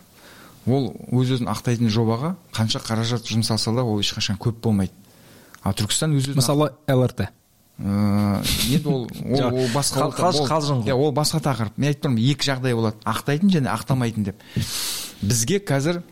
ол 0.69 0.91
өз 1.09 1.39
өзін 1.39 1.49
ақтайтын 1.49 1.89
жобаға 1.89 2.35
қанша 2.53 2.83
қаражат 2.85 3.25
жұмсалса 3.25 3.73
да 3.73 3.85
ол 3.85 3.97
ешқашан 4.05 4.37
көп 4.37 4.61
болмайды 4.61 4.93
а 5.63 5.73
түркістан 5.73 6.19
өз 6.19 6.29
өзін 6.29 6.43
мысалы 6.43 6.75
лрт 6.85 7.31
енді 7.79 8.87
ол 8.87 9.07
ол, 9.11 9.47
ол 9.51 9.69
басқа 9.75 10.07
қалжың 10.15 10.85
иә 10.87 10.95
ол 10.95 11.11
басқа 11.13 11.41
тақырып. 11.43 11.77
Мен 11.77 11.91
айтып 11.91 12.05
тұрмын 12.07 12.21
екі 12.31 12.47
жағдай 12.47 12.75
болады. 12.77 13.01
Ақтайтын 13.03 13.51
және 13.51 13.71
ақтамайтын 13.73 14.29
деп. 14.31 14.45
Бізге 15.23 15.59
қазір 15.59 16.03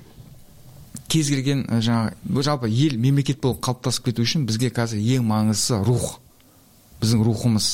кез 1.07 1.31
келген 1.31 1.67
жаңағы 1.71 2.43
жалпы 2.43 2.69
ел 2.73 2.99
мемлекет 2.99 3.41
болып 3.41 3.63
қалыптасып 3.63 4.11
кету 4.11 4.27
үшін 4.27 4.47
бізге 4.49 4.73
қазір 4.75 4.99
ең 4.99 5.27
маңыздысы 5.29 5.79
рух. 5.87 6.19
Біздің 7.03 7.23
рухымыз 7.29 7.69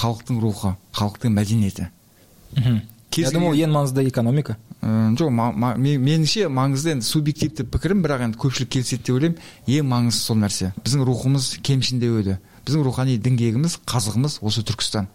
халықтың 0.00 0.40
рухы 0.42 0.74
халықтың 0.96 1.34
мәдениеті. 1.36 1.90
Мхм. 2.56 2.82
Я 3.16 3.30
думал 3.30 3.54
ең 3.54 3.70
маңызды 3.70 4.08
экономика. 4.08 4.56
Ә, 4.80 5.14
жоқ 5.18 5.30
меніңше 5.80 6.48
маңызды 6.52 6.94
енді 6.96 7.06
субъективті 7.06 7.66
пікірім 7.70 8.02
бірақ 8.04 8.24
енді 8.28 8.40
көпшілік 8.40 8.70
келіседі 8.76 9.02
деп 9.02 9.14
ойлаймын. 9.16 9.40
Ең 9.68 9.88
маңыздысы 9.90 10.30
сол 10.30 10.40
нәрсе. 10.40 10.72
Біздің 10.84 11.04
рухымыз 11.08 11.50
кемшіндеуі 11.66 12.38
біздің 12.66 12.84
рухани 12.84 13.18
діңгегіміз 13.20 13.80
қазығымыз 13.88 14.38
осы 14.44 14.64
түркістан. 14.66 15.08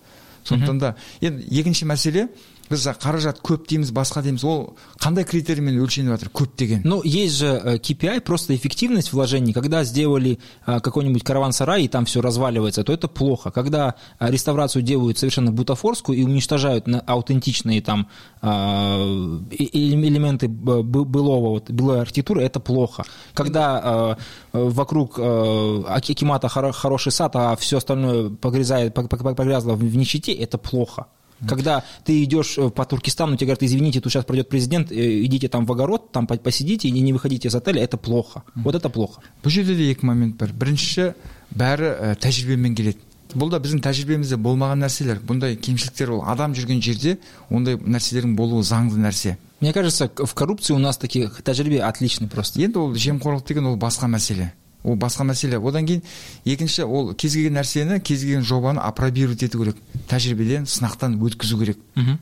Сондықтан 0.45 0.79
да 0.79 0.95
енді 1.21 1.45
екінші 1.59 1.87
мәселе 1.89 2.27
біз 2.70 2.86
қаражат 3.02 3.40
көп 3.42 3.66
дейміз 3.68 3.90
басқа 3.90 4.22
дейміз 4.22 4.44
ол 4.46 4.76
қандай 5.02 5.24
критериймен 5.26 5.80
өлшеніп 5.82 6.14
жатыр 6.14 6.30
көп 6.30 6.54
деген 6.56 6.82
ну 6.84 7.02
есть 7.04 7.34
же 7.34 7.46
э, 7.46 7.78
KPI 7.78 8.20
просто 8.20 8.54
эффективность 8.54 9.12
вложений 9.12 9.52
когда 9.52 9.82
сделали 9.84 10.38
э, 10.66 10.80
какой-нибудь 10.80 11.24
караван-сарай 11.24 11.84
и 11.84 11.88
там 11.88 12.04
все 12.04 12.20
разваливается 12.20 12.84
то 12.84 12.92
это 12.92 13.08
плохо 13.08 13.50
когда 13.50 13.96
э, 14.20 14.30
реставрацию 14.30 14.82
делают 14.82 15.18
совершенно 15.18 15.50
бутафорскую 15.50 16.16
и 16.16 16.22
уничтожают 16.22 16.86
аутентичные 17.06 17.82
там 17.82 18.06
элементы 19.50 20.48
былого 20.48 21.50
вот 21.50 21.70
былой 21.70 22.00
архитектуры 22.00 22.42
это 22.42 22.60
плохо 22.60 23.04
когда 23.34 24.16
вокруг 24.52 25.18
Акимата 25.18 26.48
хороший 26.48 27.12
сад 27.12 27.32
а 27.34 27.56
все 27.56 27.78
остальное 27.78 28.30
погрязает 28.30 28.94
погрязло 28.94 29.74
в 29.74 29.96
нищете 29.96 30.32
это 30.32 30.58
плохо 30.58 31.06
когда 31.48 31.84
ты 32.04 32.22
идешь 32.22 32.58
э, 32.58 32.70
по 32.70 32.84
Туркестану, 32.84 33.36
тебе 33.36 33.46
говорят, 33.46 33.62
извините, 33.62 34.00
тут 34.00 34.12
сейчас 34.12 34.24
пройдет 34.24 34.48
президент, 34.48 34.92
э, 34.92 35.24
идите 35.24 35.48
там 35.48 35.64
в 35.64 35.72
огород, 35.72 36.12
там 36.12 36.26
посидите 36.26 36.88
и 36.88 36.90
не 36.90 37.12
выходите 37.12 37.48
из 37.48 37.54
отеля, 37.54 37.82
это 37.82 37.96
плохо. 37.96 38.42
Вот 38.54 38.74
это 38.74 38.88
плохо. 38.90 39.22
бұл 39.42 39.50
жерде 39.50 39.74
де 39.74 39.90
екі 39.90 40.04
момент 40.06 40.36
бар 40.36 40.52
біріншісі 40.52 41.14
бәрі 41.56 41.88
ә, 41.88 42.14
тәжірибемен 42.20 42.74
келеді 42.76 43.00
бұл 43.34 43.50
да 43.50 43.60
біздің 43.62 43.80
тәжірибемізде 43.80 44.36
болмаған 44.36 44.84
нәрселер 44.84 45.20
бұндай 45.24 45.56
кемшіліктер 45.56 46.12
ол 46.12 46.24
адам 46.28 46.52
жүрген 46.54 46.82
жерде 46.82 47.16
ондай 47.48 47.78
нәрселердің 47.78 48.34
болуы 48.36 48.62
заңды 48.62 49.00
нәрсе 49.00 49.38
мне 49.60 49.72
кажется 49.72 50.10
в 50.14 50.34
коррупции 50.34 50.74
у 50.74 50.78
нас 50.78 50.98
таких 50.98 51.40
тәжірибе 51.42 51.80
отличный 51.80 52.28
просто 52.28 52.60
енді 52.60 52.78
ол 52.78 52.94
жемқорлық 52.94 53.46
деген 53.46 53.66
ол 53.66 53.76
басқа 53.76 54.10
мәселе 54.10 54.52
ол 54.85 54.95
басқа 54.95 55.25
мәселе. 55.25 55.57
Одан 55.59 55.87
кейін 55.89 56.03
екінші 56.45 56.85
ол 56.85 57.13
кез 57.13 57.33
келген 57.33 57.57
нәрсені 57.57 57.99
кез 57.99 58.21
келген 58.21 58.45
жобаны 58.45 58.79
апробировать 58.79 59.43
ету 59.43 59.63
керек. 59.63 59.81
Тәжірибеден 60.07 60.69
сынақтан 60.69 61.17
өткізу 61.19 61.59
керек. 61.59 61.81
Мхм. 61.95 62.19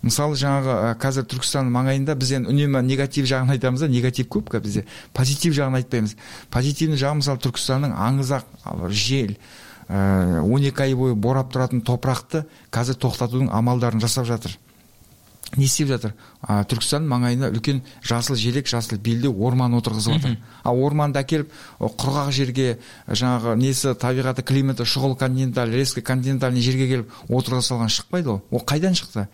Мысалы 0.00 0.36
жаңағы 0.40 0.94
қазір 0.96 1.26
түркістан 1.28 1.68
маңайында 1.68 2.14
біз 2.16 2.30
енді 2.38 2.48
үнемі 2.48 2.80
негатив 2.86 3.26
жағын 3.28 3.52
айтамыз 3.52 3.84
да 3.84 3.88
негатив 3.92 4.30
көп 4.32 4.54
бізде. 4.56 4.86
Позитив 5.12 5.52
жағын 5.52 5.76
айтпаймыз. 5.82 6.16
Позитивный 6.48 6.96
жағы 6.96 7.20
мысалы 7.20 7.42
түркістанның 7.44 7.92
аңызақ 7.92 8.48
жел 8.88 9.36
он 9.90 10.62
екі 10.62 10.84
ай 10.86 10.94
бойы 10.94 11.16
борап 11.18 11.50
тұратын 11.52 11.82
топырақты 11.82 12.44
қазір 12.70 12.96
тоқтатудың 13.02 13.50
амалдарын 13.50 14.00
жасап 14.00 14.28
жатыр. 14.28 14.56
Не 15.60 15.68
істеп 15.68 15.90
жатыр. 15.92 16.14
А, 16.40 16.62
түркістан 16.64 17.04
маңайына 17.08 17.50
үлкен 17.52 17.82
жасыл 18.06 18.38
желек 18.40 18.68
жасыл 18.70 18.98
белдеу 18.98 19.34
орман 19.46 19.76
отырғызып 19.76 20.16
жатыр. 20.16 20.38
Ал 20.64 20.80
орманды 20.80 21.20
әкеліп 21.20 21.52
құрғақ 21.80 22.32
жерге 22.32 22.78
жаңағы 23.06 23.56
несі 23.60 23.94
табиғаты 24.00 24.44
климаты 24.46 24.88
шұғыл 24.88 25.18
континенталь 25.20 25.72
резко 25.74 26.02
континентальный 26.02 26.64
жерге 26.64 26.88
келіп 26.88 27.14
отырғыза 27.28 27.74
салған 27.74 27.92
шықпайды 27.92 28.34
ол. 28.36 28.42
Ол 28.50 28.64
қайдан 28.64 28.96
шықты? 28.96 29.28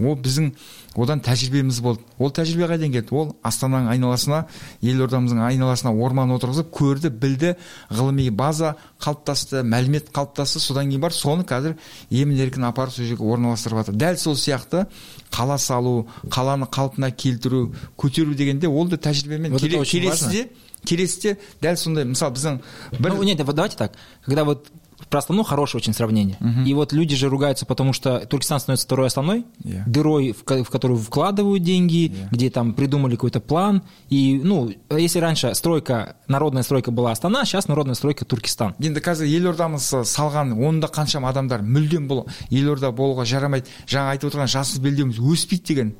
Ол 0.00 0.16
біздің 0.16 0.50
одан 0.96 1.20
тәжірибеміз 1.20 1.80
болды. 1.84 2.02
Ол 2.18 2.32
тәжірибе 2.32 2.66
қайдан 2.70 2.92
келді. 2.94 3.12
Ол 3.14 3.34
астананың 3.44 3.90
айналасына 3.92 4.40
елордамыздың 4.82 5.42
айналасына 5.44 5.92
орман 5.92 6.32
отырғызып 6.34 6.70
көрді 6.74 7.10
білді 7.12 7.54
ғылыми 7.90 8.30
база 8.34 8.74
қалыптасты 9.04 9.62
мәлімет 9.62 10.10
қалыптасты. 10.14 10.62
Содан 10.62 10.88
кейін 10.88 11.04
бар 11.04 11.14
соны 11.14 11.44
қазір 11.44 11.76
емін 12.10 12.40
еркін 12.46 12.68
апарып 12.70 12.96
сол 12.96 13.04
жерге 13.04 13.28
орналастырып 13.28 13.82
жатыр. 13.82 13.98
Дәл 14.00 14.18
сол 14.18 14.38
сияқты 14.40 14.86
қала 15.30 15.58
салу 15.58 16.06
қаланы 16.30 16.70
қалпына 16.70 17.12
келтіру 17.12 17.74
көтеру 17.98 18.34
дегенде 18.34 18.68
ол 18.68 18.88
да 18.88 18.96
тәжірибемен 18.96 19.58
келесіде 19.58 20.48
келесіде 20.84 21.36
дәл 21.62 21.76
сондай. 21.76 22.04
Мысалы 22.04 22.34
біздің 22.36 22.60
бір 22.98 23.14
ну, 23.14 23.22
нет 23.22 23.38
давайте 23.44 23.76
так. 23.76 23.92
Когда 24.24 24.44
вот 24.44 24.68
про 25.09 25.19
Астану 25.19 25.43
хорошее 25.43 25.79
очень 25.79 25.93
сравнение. 25.93 26.37
Uh-huh. 26.39 26.65
И 26.65 26.73
вот 26.73 26.93
люди 26.93 27.15
же 27.15 27.29
ругаются, 27.29 27.65
потому 27.65 27.93
что 27.93 28.19
Туркестан 28.27 28.59
становится 28.59 28.85
второй 28.85 29.07
основной, 29.07 29.45
yeah. 29.63 29.83
дырой, 29.87 30.33
в, 30.33 30.43
в 30.43 30.69
которую 30.69 30.99
вкладывают 30.99 31.63
деньги, 31.63 32.11
yeah. 32.11 32.27
где 32.31 32.49
там 32.49 32.73
придумали 32.73 33.15
какой-то 33.15 33.39
план. 33.39 33.81
И, 34.09 34.39
ну, 34.43 34.71
если 34.91 35.19
раньше 35.19 35.55
стройка, 35.55 36.15
народная 36.27 36.63
стройка 36.63 36.91
была 36.91 37.11
Астана, 37.11 37.45
сейчас 37.45 37.67
народная 37.67 37.95
стройка 37.95 38.25
Туркестан. 38.25 38.75
енді 38.79 39.01
қазір 39.01 39.25
елордамыз 39.25 39.87
салған 40.05 40.53
онда 40.53 40.87
қаншама 40.87 41.29
адамдар 41.29 41.61
мүлдем 41.61 42.07
бұл 42.09 42.27
елорда 42.49 42.91
болуға 42.91 43.25
жарамайды 43.25 43.67
жаңа 43.87 44.13
айтып 44.13 44.29
отырған 44.29 44.47
жасыл 44.51 44.81
белдеуіміз 44.83 45.19
өспейді 45.19 45.65
деген 45.67 45.95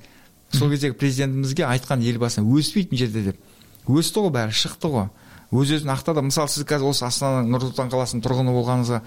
сол 0.52 0.70
кездегі 0.70 0.98
президентімізге 1.00 1.66
айтқан 1.66 2.04
елбасына 2.04 2.46
өспейді 2.46 2.94
мына 2.94 3.00
жерде 3.04 3.24
деп 3.32 3.90
өсті 3.90 4.26
ғой 4.26 4.34
бәрі 4.38 4.56
шықты 4.56 4.92
ғой 4.94 5.10
өз 5.54 5.72
өзін 5.80 5.90
ақтады 5.96 6.22
мысалы 6.22 6.52
сіз 6.52 6.66
қазір 6.70 6.92
осы 6.92 7.06
астананың 7.08 7.50
нұр 7.50 7.64
сұлтан 7.66 7.90
қаласының 7.90 8.22
тұрғыны 8.22 8.54
болғаныңызға 8.54 9.00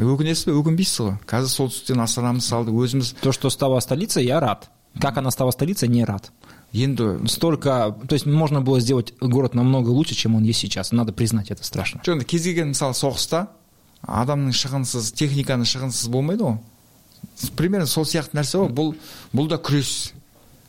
өкінесіз 0.00 0.46
бе 0.48 0.54
өкінбейсіз 0.56 1.00
ғой 1.04 1.16
қазір 1.28 1.52
солтүстіктен 1.52 2.00
астанамызды 2.00 2.48
салды 2.48 2.72
өзіміз 2.72 3.10
то 3.20 3.32
что 3.36 3.50
стала 3.52 3.80
столица 3.84 4.20
я 4.24 4.40
рад 4.40 4.70
как 5.00 5.18
она 5.18 5.30
стала 5.30 5.50
столицей 5.50 5.88
не 5.88 6.04
рад 6.04 6.30
енді 6.72 7.28
столько 7.28 7.94
то 8.08 8.14
есть 8.14 8.24
можно 8.24 8.62
было 8.62 8.80
сделать 8.80 9.12
город 9.20 9.54
намного 9.54 9.90
лучше 9.90 10.14
чем 10.14 10.36
он 10.36 10.44
есть 10.44 10.60
сейчас 10.60 10.90
надо 10.92 11.12
признать 11.12 11.50
это 11.50 11.62
страшно 11.64 12.00
жоқ 12.00 12.16
енді 12.16 12.24
кез 12.24 12.48
келген 12.48 12.72
мысалы 12.72 12.96
соғыста 12.96 13.48
адамның 14.08 14.56
шығынсыз 14.56 15.12
техниканың 15.12 15.68
шығынсыз 15.68 16.08
болмайды 16.08 16.48
ғой 16.48 16.58
примерно 17.56 17.86
сол 17.86 18.08
сияқты 18.08 18.40
нәрсе 18.40 18.64
ғой 18.64 18.72
бұл 18.72 18.94
бұл 19.36 19.52
да 19.52 19.60
күрес 19.60 20.14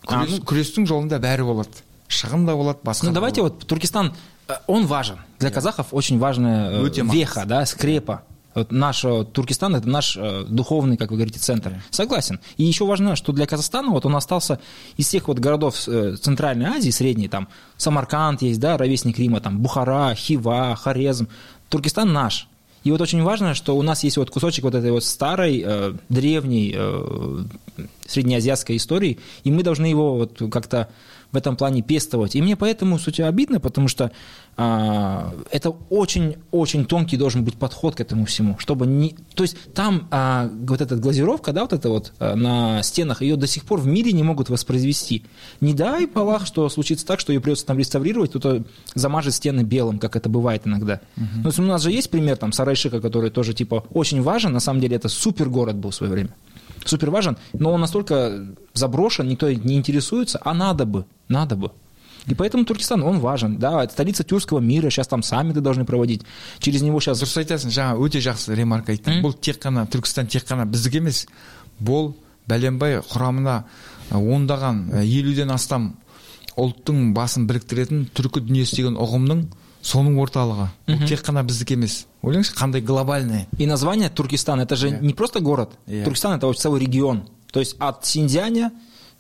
күрес 0.04 0.43
күрестің 0.43 0.91
жолында 0.91 1.23
бәрі 1.23 1.47
болады 1.47 1.84
шығын 2.12 2.45
да 2.45 2.56
болады 2.56 2.84
басқа 2.84 3.08
ну 3.08 3.13
давайте 3.13 3.41
вот 3.41 3.65
туркестан 3.65 4.13
Э, 4.38 4.38
он 4.66 4.86
важен. 4.86 5.18
Для 5.38 5.50
казахов 5.50 5.88
очень 5.92 6.18
важная 6.18 6.70
э, 6.70 6.90
веха, 7.04 7.44
да, 7.46 7.64
скрепа. 7.66 8.22
Вот 8.54 8.72
наш 8.72 9.04
э, 9.04 9.24
Туркестан 9.32 9.76
это 9.76 9.88
наш 9.88 10.18
духовный, 10.48 10.96
как 10.96 11.10
вы 11.10 11.16
говорите, 11.16 11.38
центр. 11.38 11.82
Согласен. 11.90 12.40
И 12.56 12.64
еще 12.64 12.84
важно, 12.84 13.16
что 13.16 13.32
для 13.32 13.46
Казахстана 13.46 13.90
вот 13.90 14.06
он 14.06 14.16
остался 14.16 14.60
из 14.96 15.06
всех 15.06 15.28
вот 15.28 15.38
городов 15.38 15.76
Центральной 15.76 16.66
Азии, 16.66 16.90
средней, 16.90 17.28
там 17.28 17.48
Самарканд 17.76 18.42
есть, 18.42 18.60
да, 18.60 18.76
ровесник 18.76 19.18
Рима, 19.18 19.40
там 19.40 19.58
Бухара, 19.58 20.14
Хива, 20.14 20.76
Хорезм. 20.76 21.28
Туркестан 21.68 22.12
наш. 22.12 22.48
И 22.82 22.90
вот 22.90 23.00
очень 23.00 23.22
важно, 23.22 23.54
что 23.54 23.76
у 23.76 23.82
нас 23.82 24.04
есть 24.04 24.16
вот 24.16 24.30
кусочек 24.30 24.64
вот 24.64 24.74
этой 24.74 24.90
вот 24.90 25.04
старой, 25.04 25.62
э, 25.64 25.94
древней, 26.08 26.74
э, 26.74 27.44
среднеазиатской 28.06 28.76
истории, 28.76 29.18
и 29.44 29.50
мы 29.50 29.62
должны 29.62 29.86
его 29.86 30.16
вот 30.16 30.40
как-то 30.50 30.88
в 31.33 31.37
этом 31.37 31.57
плане 31.57 31.83
пестовать. 31.83 32.35
И 32.35 32.43
мне 32.43 32.57
поэтому, 32.57 32.99
суть 32.99 33.21
обидно, 33.21 33.61
потому 33.61 33.88
что 33.88 34.11
а, 34.57 35.33
это 35.51 35.71
очень-очень 35.88 36.85
тонкий 36.85 37.16
должен 37.16 37.45
быть 37.45 37.55
подход 37.55 37.95
к 37.95 38.01
этому 38.01 38.27
всему, 38.27 38.59
чтобы 38.59 38.87
не... 38.87 39.16
То 39.35 39.45
есть 39.45 39.57
там 39.73 40.09
а, 40.11 40.51
вот 40.53 40.81
эта 40.81 40.97
глазировка, 40.97 41.53
да, 41.53 41.62
вот 41.62 41.73
эта 41.73 41.88
вот 41.88 42.12
а, 42.19 42.35
на 42.35 42.83
стенах, 42.83 43.23
ее 43.23 43.37
до 43.37 43.47
сих 43.47 43.64
пор 43.64 43.81
в 43.81 43.87
мире 43.87 44.12
не 44.12 44.23
могут 44.23 44.49
воспроизвести. 44.49 45.25
Не 45.61 45.73
дай 45.73 46.09
Аллах, 46.14 46.47
что 46.47 46.69
случится 46.69 47.07
так, 47.07 47.21
что 47.21 47.33
ее 47.33 47.40
придется 47.40 47.66
там 47.66 47.79
реставрировать, 47.79 48.31
кто-то 48.31 48.64
замажет 48.95 49.35
стены 49.35 49.62
белым, 49.62 49.99
как 49.99 50.16
это 50.16 50.29
бывает 50.29 50.66
иногда. 50.66 51.01
Uh-huh. 51.16 51.53
Но 51.59 51.64
у 51.64 51.66
нас 51.66 51.83
же 51.83 51.90
есть 51.90 52.11
пример 52.11 52.37
там 52.37 52.53
Сарайшика, 52.53 53.01
который 53.01 53.31
тоже 53.31 53.55
типа 53.55 53.85
очень 53.93 54.23
важен, 54.23 54.53
на 54.53 54.61
самом 54.61 54.81
деле 54.81 54.97
это 54.97 55.09
супер 55.09 55.49
город 55.49 55.77
был 55.77 55.90
в 55.90 55.95
свое 55.95 56.12
время 56.12 56.31
супер 56.86 57.10
важен, 57.10 57.38
но 57.54 57.71
он 57.71 57.82
настолько 57.82 58.45
заброшен, 58.73 59.28
никто 59.28 59.51
не 59.51 59.75
интересуется, 59.75 60.39
а 60.43 60.54
надо 60.54 60.86
бы, 60.86 61.06
надо 61.28 61.56
бы. 61.56 61.71
И 62.28 62.34
поэтому 62.34 62.65
Туркестан, 62.65 63.04
он 63.04 63.19
важен, 63.19 63.58
да, 63.58 63.84
это 63.84 63.93
столица 63.93 64.23
тюркского 64.23 64.60
мира, 64.60 64.89
сейчас 64.89 65.08
там 65.08 65.21
саммиты 65.21 65.62
должны 65.62 65.86
проводить, 65.86 66.23
через 66.60 66.82
него 66.82 66.99
сейчас... 66.99 67.21
дұрыс 67.21 67.38
айтасың 67.38 67.69
жаңа 67.69 67.99
өте 68.01 68.19
жақсы 68.19 68.56
ремарка 68.58 68.95
айттың 68.95 69.21
бұл 69.21 69.36
тек 69.38 69.62
қана 69.62 69.86
түркістан 69.86 70.25
тек 70.25 70.47
қана 70.47 70.65
біздікі 70.65 71.04
емес 71.04 71.28
бұл 71.80 72.15
бәленбай 72.49 73.04
құрамына 73.06 73.60
ондаған 74.10 75.04
елуден 75.04 75.54
астам 75.54 75.93
ұлттың 76.58 77.13
басын 77.13 77.45
біріктіретін 77.49 78.08
түркі 78.15 78.41
дүниесі 78.47 78.80
деген 78.80 78.97
ұғымның 78.97 79.45
соның 79.83 80.19
орталығы. 80.21 80.69
Бұл 80.88 81.07
тек 81.09 81.23
қана 81.25 81.43
біздікі 81.47 81.75
емес. 81.75 82.07
Ойлаңызшы 82.23 82.55
қандай 82.55 82.81
глобальный. 82.83 83.47
И 83.59 83.66
название 83.66 84.11
туркестан 84.11 84.61
это 84.61 84.77
же 84.77 84.88
yeah. 84.88 85.01
не 85.01 85.14
просто 85.14 85.40
город. 85.40 85.71
Yeah. 85.87 86.05
туркестан 86.05 86.37
это 86.37 86.53
целый 86.53 86.81
регион. 86.81 87.25
То 87.53 87.61
есть 87.61 87.77
от 87.79 88.05
синьцзяня 88.05 88.73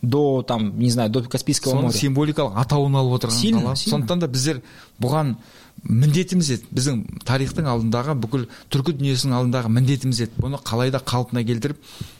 до, 0.02 0.42
там, 0.42 0.78
не 0.78 0.90
знаю, 0.90 1.10
до 1.10 1.22
Каспийского 1.22 1.72
соның 1.72 1.82
моря. 1.90 1.98
символикалық 1.98 2.56
атауын 2.56 2.94
алып 2.96 3.22
отырған 3.22 3.36
Сильно, 3.36 3.60
қала. 3.60 3.76
сильно. 3.76 3.98
сондықтан 3.98 4.18
да 4.20 4.26
біздер 4.28 4.62
бұған 5.00 5.36
міндетіміз 5.84 6.50
еді. 6.50 6.64
Біздің 6.72 7.24
тарихтың 7.24 7.66
алдындағы 7.68 8.14
бүкіл 8.20 8.46
түркі 8.70 8.94
дүниесінің 8.96 9.34
алдындағы 9.36 9.68
міндетіміз 9.68 10.20
еді. 10.20 10.32
Бұны 10.40 10.60
қалай 10.62 10.90
да 10.90 10.98
қалпына 11.00 11.44
келтіріп 11.44 11.76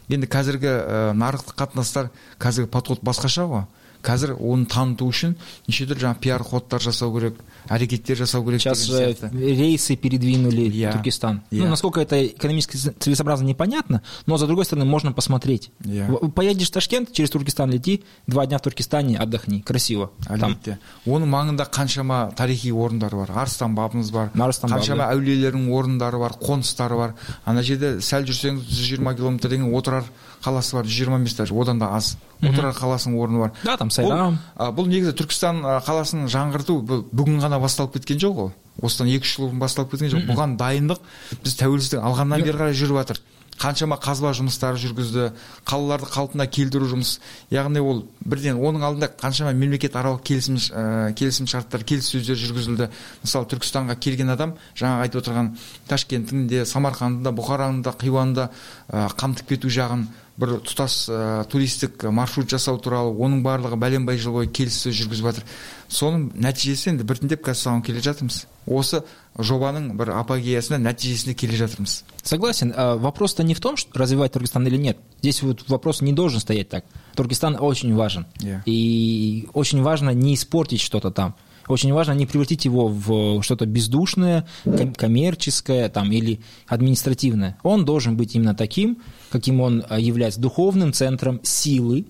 енді 0.09 0.27
қазіргі 0.27 0.69
ә, 0.69 1.13
нарықтық 1.13 1.57
қатынастар 1.57 2.11
қазіргі 2.39 2.69
подход 2.69 3.01
басқаша 3.01 3.45
ғой? 3.49 3.65
Қазір 4.03 4.35
оны 4.41 4.67
таныту 4.67 5.07
үшін 5.11 5.35
неше 5.69 5.87
түрлі 5.87 6.01
жаңағы 6.07 6.21
пиар 6.21 6.43
ходтар 6.43 6.81
жасау 6.81 7.13
керек 7.19 7.35
әрекеттер 7.69 8.17
жасау 8.17 8.45
керек 8.45 8.61
Сейчас 8.61 8.87
деген 8.87 9.31
э, 9.41 9.55
рейсы 9.55 9.97
передвинули 9.97 10.63
Я. 10.71 10.91
в 10.91 10.95
Туркестан. 10.95 11.43
Я. 11.51 11.65
Ну, 11.65 11.71
насколько 11.71 12.01
это 12.01 12.27
экономически 12.27 12.77
целесообразно, 12.77 13.45
непонятно, 13.47 14.03
но, 14.27 14.37
с 14.39 14.41
другой 14.43 14.65
стороны, 14.65 14.85
можно 14.87 15.13
посмотреть. 15.13 15.71
Я. 15.85 16.07
В- 16.07 16.31
Поедешь 16.31 16.69
в 16.69 16.73
Ташкент, 16.73 17.13
через 17.13 17.31
Туркестан 17.31 17.71
лети, 17.71 18.03
два 18.27 18.47
дня 18.47 18.59
в 18.59 18.63
Туркестане, 18.63 19.19
отдохни, 19.19 19.61
красиво. 19.61 20.11
Әлбетте 20.27 20.79
оның 21.07 21.29
маңында 21.31 21.67
қаншама 21.71 22.35
тарихи 22.37 22.71
орындар 22.73 23.15
бар 23.15 23.31
арыстан 23.35 23.75
бабымыз 23.75 24.11
бар 24.11 24.31
Арыстан 24.35 24.71
бабы, 24.71 24.81
қаншама 24.83 25.09
әулиелердің 25.13 25.69
орындары 25.75 26.19
бар 26.19 26.35
қоныстары 26.41 26.97
бар 26.97 27.15
ана 27.45 27.63
жерде 27.63 28.01
сәл 28.01 28.25
жүрсеңіз 28.29 28.65
жүз 28.69 28.89
жиырма 28.91 29.15
километрден 29.15 29.69
отырар 29.75 30.05
қаласы 30.45 30.77
бар 30.77 30.85
жүз 30.85 30.97
жиырма 31.01 31.17
емес 31.21 31.35
даже 31.35 31.55
одан 31.55 31.79
да 31.79 31.93
аз 31.97 32.17
отырар 32.43 32.75
қаласының 32.77 33.19
орны 33.21 33.39
бар. 33.45 33.53
Да, 33.65 33.77
там 33.77 33.91
Сайрам. 33.91 34.39
бұл 34.57 34.89
негізі 34.89 35.15
түркістан 35.19 35.63
қаласын 35.87 36.29
жаңғырту 36.31 36.79
бүгін 37.13 37.41
ғана 37.43 37.61
басталып 37.61 37.99
кеткен 37.99 38.21
жоқ 38.23 38.45
ол. 38.47 38.53
Осыдан 38.81 39.11
екі 39.13 39.27
үш 39.27 39.37
жыл 39.37 39.49
бұрын 39.49 39.61
басталып 39.61 39.93
кеткен 39.93 40.15
жоқ. 40.15 40.25
Бұған 40.31 40.57
дайындық 40.61 41.03
біз 41.45 41.59
тәуелсіздік 41.61 42.01
алғаннан 42.01 42.43
бері 42.47 42.59
қарай 42.63 42.77
жүріп 42.79 43.03
жатыр. 43.03 43.21
Қаншама 43.61 43.99
қазба 44.01 44.31
жұмыстары 44.33 44.79
жүргізді 44.81 45.27
қалаларды 45.69 46.07
қалпына 46.09 46.47
келтіру 46.49 46.87
жұмыс. 46.89 47.19
Яғни 47.53 47.83
ол 47.85 48.07
бірден 48.25 48.57
оның 48.57 48.87
алдында 48.89 49.11
қаншама 49.21 49.53
мемлекет 49.53 49.99
аралық 50.01 50.23
келісім 50.25 50.57
ә, 50.57 51.13
келісім 51.13 51.45
шарттар 51.51 51.85
келіссөздер 51.85 52.41
жүргізілді. 52.41 52.89
Мысалы 53.21 53.51
түркістанға 53.53 53.99
келген 54.01 54.33
адам 54.33 54.55
жаңа 54.81 55.05
айтып 55.05 55.21
отырған 55.21 55.53
ташкенттің 55.93 56.49
де 56.49 56.65
самарқандың 56.65 57.29
да 57.29 57.35
бұхараның 57.37 57.85
да 57.85 57.93
хиуаның 58.01 58.35
да 58.39 58.49
ә, 58.89 59.11
қамтып 59.21 59.53
кету 59.53 59.69
жағын 59.69 60.09
бір 60.40 60.58
тұтас 60.68 61.06
ә, 61.08 61.20
туристік 61.48 62.04
маршрут 62.12 62.50
жасау 62.52 62.80
туралы 62.84 63.14
оның 63.16 63.44
барлығы 63.46 63.80
бәленбай 63.80 64.20
жыл 64.20 64.36
бойы 64.36 64.50
келіссөз 64.52 64.98
жүргізіп 65.00 65.30
жатыр 65.30 65.46
соның 65.88 66.28
нәтижесі 66.44 66.92
енді 66.92 67.08
біртіндеп 67.08 67.46
қазір 67.46 67.62
соған 67.70 67.86
келе 67.88 68.04
жатырмыз 68.04 68.42
осы 68.68 69.04
жобаның 69.40 69.94
бір 69.96 70.12
апогеясына 70.20 70.82
нәтижесіне 70.84 71.38
келе 71.40 71.56
жатырмыз 71.62 72.02
Согласен. 72.26 72.74
А 72.76 72.98
Вопрос-то 72.98 73.44
не 73.44 73.54
в 73.54 73.60
том, 73.60 73.78
что 73.78 73.98
развивать 74.00 74.32
Туркестан 74.32 74.66
или 74.66 74.78
нет. 74.78 74.98
Здесь 75.22 75.44
вот 75.44 75.70
вопрос 75.70 76.02
не 76.02 76.12
должен 76.12 76.40
стоять 76.40 76.70
так. 76.70 76.84
Туркестан 77.16 77.56
очень 77.60 77.94
важен. 77.96 78.26
Yeah. 78.40 78.62
И 78.66 79.48
очень 79.54 79.84
важно 79.84 80.10
не 80.10 80.34
испортить 80.34 80.82
что-то 80.82 81.12
там. 81.12 81.36
Очень 81.69 81.93
важно 81.93 82.13
не 82.13 82.27
превратить 82.27 82.65
его 82.65 82.89
в 82.89 83.43
что-то 83.43 83.67
бездушное, 83.67 84.47
ком- 84.65 84.93
коммерческое 84.95 85.89
там, 85.89 86.11
или 86.11 86.41
административное. 86.67 87.57
Он 87.63 87.85
должен 87.85 88.17
быть 88.17 88.35
именно 88.35 88.55
таким, 88.55 88.99
каким 89.31 89.61
он 89.61 89.85
а, 89.89 89.99
является 90.01 90.41
духовным 90.41 90.93
центром 90.93 91.41
силы. 91.45 92.07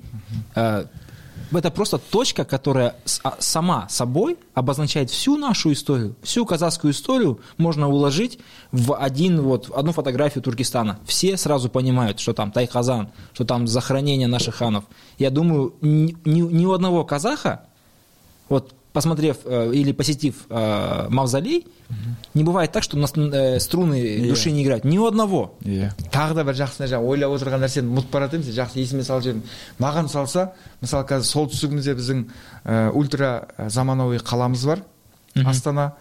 А, 0.54 0.86
Это 1.52 1.70
просто 1.70 1.98
точка, 1.98 2.44
которая 2.44 2.94
а, 3.24 3.34
сама 3.40 3.88
собой 3.90 4.38
обозначает 4.54 5.10
всю 5.10 5.36
нашу 5.36 5.72
историю, 5.72 6.14
всю 6.22 6.46
казахскую 6.46 6.92
историю 6.92 7.40
можно 7.58 7.88
уложить 7.88 8.38
в 8.72 8.94
один 8.94 9.42
вот 9.42 9.68
одну 9.74 9.92
фотографию 9.92 10.42
Туркестана. 10.42 11.00
Все 11.04 11.36
сразу 11.36 11.68
понимают, 11.68 12.20
что 12.20 12.32
там 12.32 12.52
Тайказан, 12.52 13.08
что 13.34 13.44
там 13.44 13.66
захоронение 13.66 14.28
наших 14.28 14.54
ханов. 14.54 14.84
Я 15.18 15.30
думаю, 15.30 15.74
ни, 15.82 16.16
ни- 16.24 16.40
ни 16.40 16.64
у 16.66 16.72
одного 16.72 17.04
казаха, 17.04 17.62
вот 18.48 18.74
посмотрев 18.92 19.38
э, 19.44 19.72
или 19.72 19.92
посетив 19.92 20.46
э, 20.48 21.07
мавзолей, 21.09 21.66
не 22.35 22.44
бывает 22.44 22.72
так, 22.72 22.83
что 22.83 22.96
у 22.96 23.00
нас 23.00 23.12
э, 23.16 23.61
струны 23.61 24.29
души 24.29 24.50
не 24.50 24.62
играют. 24.62 24.85
Ни 24.85 24.98
у 24.98 25.07
одного. 25.07 25.55
тағы 26.11 26.35
да 26.35 26.44
бір 26.44 26.55
жақсы 26.59 26.87
жаңа 26.90 27.07
ойлап 27.07 27.33
отырған 27.35 27.62
нәрсені 27.62 27.90
ұмытып 27.90 28.11
бара 28.11 28.29
жатырмын 28.29 28.55
жақсы 28.55 28.81
есіме 28.83 29.05
салып 29.05 29.24
жібердің 29.24 29.42
маған 29.79 30.09
салса 30.11 30.53
мысалы 30.81 31.07
қазір 31.07 31.26
солтүстігімізде 31.31 31.94
біздің 31.98 32.24
ә, 32.64 32.90
ультра 32.90 33.48
заманауи 33.68 34.18
қаламыз 34.18 34.66
бар. 34.66 34.85
Астана 35.46 35.92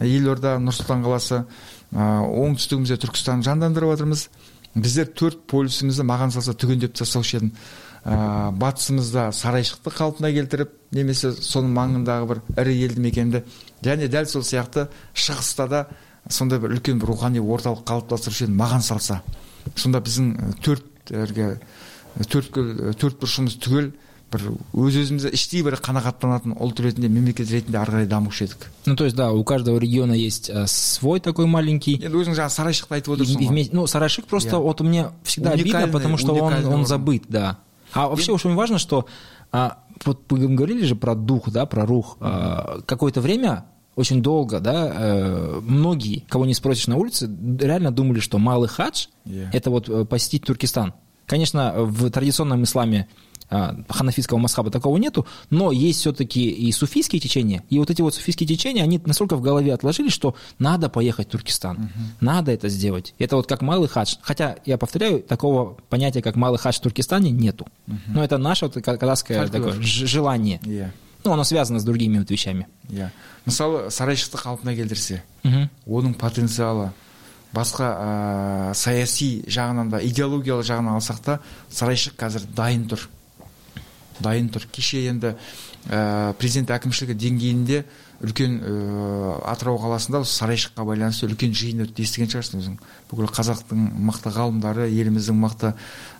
елорда 0.00 0.56
нұр 0.58 0.76
сұлтан 0.76 1.04
қаласы 1.04 1.44
ә, 1.92 2.20
оңтүстігімізде 2.24 3.00
түркістанды 3.04 3.48
жандандырып 3.48 3.96
жатырмыз 3.96 4.28
біздер 4.74 5.08
төрт 5.16 5.44
полюсімізді 5.50 6.06
маған 6.08 6.32
салса 6.34 6.54
түгендеп 6.54 6.96
тастаушы 6.98 7.38
едім. 7.38 7.52
Ә, 8.04 8.50
батысымызда 8.56 9.28
сарайшықты 9.34 9.92
қалпына 9.92 10.30
келтіріп 10.32 10.70
немесе 10.96 11.32
соның 11.34 11.74
маңындағы 11.76 12.28
бір 12.30 12.42
ірі 12.62 12.76
елді 12.86 13.02
мекенді 13.04 13.42
және 13.84 14.08
дәл 14.08 14.28
сол 14.30 14.44
сияқты 14.46 14.86
шығыста 15.14 15.66
да 15.68 15.82
сондай 16.30 16.62
бір 16.62 16.76
үлкен 16.76 17.02
бір 17.02 17.10
рухани 17.12 17.42
орталық 17.42 17.82
қалыптастырушы 17.88 18.46
едім 18.46 18.56
маған 18.62 18.86
салса. 18.86 19.20
Сонда 19.74 20.00
біздің 20.04 20.54
төрт 20.64 21.12
әлгі 21.12 21.50
төрткіл 22.30 22.94
төрт 22.98 23.18
бұрышымыз 23.20 23.58
түгел 23.62 23.90
бір 24.33 24.41
өз 24.73 24.95
өзімізді 24.97 25.29
іштей 25.37 25.61
бір 25.61 25.75
қанағаттанатын 25.77 26.55
ұлт 26.57 26.79
ретінде 26.81 27.07
мемлекет 27.09 27.51
ретінде 27.53 27.77
ары 27.77 27.91
қарай 27.93 28.07
дамушы 28.09 28.45
едік 28.49 28.69
Ну, 28.85 28.95
то 28.95 29.05
есть, 29.05 29.15
да, 29.15 29.31
у 29.31 29.43
каждого 29.43 29.77
региона 29.77 30.13
есть 30.13 30.49
э, 30.49 30.65
свой 30.67 31.19
такой 31.19 31.45
маленький. 31.45 31.99
енді 32.01 32.17
өзің 32.17 32.33
жаңа 32.33 32.49
сарайшықты 32.49 32.93
айтып 32.97 33.09
И- 33.09 33.21
отырсың 33.21 33.41
и 33.41 33.45
ғой 33.45 33.49
вместе- 33.49 33.75
ну, 33.75 33.85
Сарайшик 33.87 34.25
просто 34.25 34.49
Я. 34.49 34.57
вот 34.57 34.81
мне 34.81 35.09
всегда 35.23 35.51
обидно, 35.51 35.69
Уникальный- 35.79 35.91
потому 35.91 36.17
что 36.17 36.33
он, 36.33 36.41
уникальный 36.41 36.65
он 36.67 36.73
орган. 36.73 36.85
забыт, 36.87 37.23
да. 37.29 37.57
А 37.93 38.07
вообще 38.07 38.31
очень 38.31 38.55
важно, 38.55 38.79
что 38.79 39.05
а, 39.51 39.77
вот 40.03 40.21
вы 40.31 40.47
говорили 40.47 40.83
же 40.83 40.95
про 40.95 41.13
дух, 41.13 41.51
да, 41.51 41.67
про 41.67 41.85
рух. 41.85 42.17
А, 42.19 42.81
какое-то 42.87 43.21
время 43.21 43.65
очень 43.95 44.23
долго, 44.23 44.59
да, 44.59 44.91
э, 44.95 45.59
многие, 45.61 46.25
кого 46.27 46.47
не 46.47 46.55
спросишь 46.55 46.87
на 46.87 46.97
улице, 46.97 47.29
реально 47.59 47.91
думали, 47.91 48.19
что 48.19 48.39
малый 48.39 48.67
хадж 48.67 49.05
Yeah. 49.27 49.49
это 49.53 49.69
вот 49.69 49.87
э, 49.89 50.05
посетить 50.05 50.43
Туркестан. 50.45 50.93
Конечно, 51.27 51.73
в 51.77 52.09
традиционном 52.09 52.63
исламе 52.63 53.07
а, 53.07 53.13
ханафитского 53.48 54.38
масхаба 54.38 54.70
такого 54.70 54.96
нету, 54.98 55.26
но 55.50 55.72
есть 55.72 56.00
все-таки 56.00 56.48
и 56.50 56.70
суфийские 56.72 57.20
течения. 57.20 57.62
И 57.70 57.78
вот 57.78 57.90
эти 57.90 58.02
вот 58.02 58.14
суфийские 58.14 58.46
течения, 58.46 58.82
они 58.82 59.00
настолько 59.04 59.36
в 59.36 59.40
голове 59.40 59.72
отложили, 59.74 60.08
что 60.10 60.34
надо 60.58 60.88
поехать 60.88 61.28
в 61.28 61.30
Туркестан, 61.30 61.90
надо 62.20 62.52
это 62.52 62.68
сделать. 62.68 63.14
Это 63.18 63.36
вот 63.36 63.46
как 63.46 63.62
малый 63.62 63.88
хадж. 63.88 64.16
Хотя, 64.22 64.56
я 64.66 64.76
повторяю, 64.78 65.22
такого 65.22 65.76
понятия, 65.88 66.22
как 66.22 66.36
малый 66.36 66.58
хадж 66.58 66.76
в 66.78 66.80
Туркестане, 66.82 67.30
нету. 67.30 67.66
Но 68.06 68.22
это 68.22 68.38
наше 68.38 68.66
вот 68.66 68.74
ка- 68.74 68.96
казахское 68.96 69.46
такое 69.48 69.72
желание. 69.82 70.60
иә 70.64 70.90
Ну, 71.24 71.32
оно 71.32 71.42
связано 71.44 71.80
с 71.80 71.84
другими 71.84 72.18
вот 72.18 72.30
вещами. 72.30 72.66
иә 72.90 73.10
мысалы 73.44 73.90
сарайшықты 73.90 74.36
қалпына 74.38 74.74
келтірсе 74.76 75.22
оның 75.86 76.14
потенциалы 76.14 76.92
басқа 77.52 77.86
ә, 78.70 78.74
саяси 78.74 79.42
жағынан 79.48 79.88
да 79.90 79.98
идеологиялық 80.04 80.62
жағынан 80.68 80.98
алсақ 81.00 81.20
та 81.24 81.40
сарайшық 81.72 82.14
қазір 82.20 82.44
дайын 82.54 82.84
тұр 82.88 83.08
дайын 84.22 84.48
тұр. 84.52 84.66
Кеше 84.72 85.00
енді 85.08 85.34
ә, 85.88 86.34
президент 86.38 86.70
әкімшілігі 86.74 87.16
деңгейінде 87.18 87.82
үлкен 88.24 88.56
ә, 88.58 88.72
атырау 89.52 89.78
қаласында 89.78 90.22
осы 90.24 90.34
сарайшыққа 90.40 90.84
байланысты 90.88 91.28
үлкен 91.28 91.54
жиын 91.54 91.84
өтті 91.86 92.02
естіген 92.02 92.32
шығарсың 92.32 92.62
өзің. 92.62 92.78
Бүкіл 93.10 93.30
қазақтың 93.30 93.84
мықты 94.08 94.32
ғалымдары 94.34 94.88
еліміздің 94.90 95.38
мықты 95.38 95.74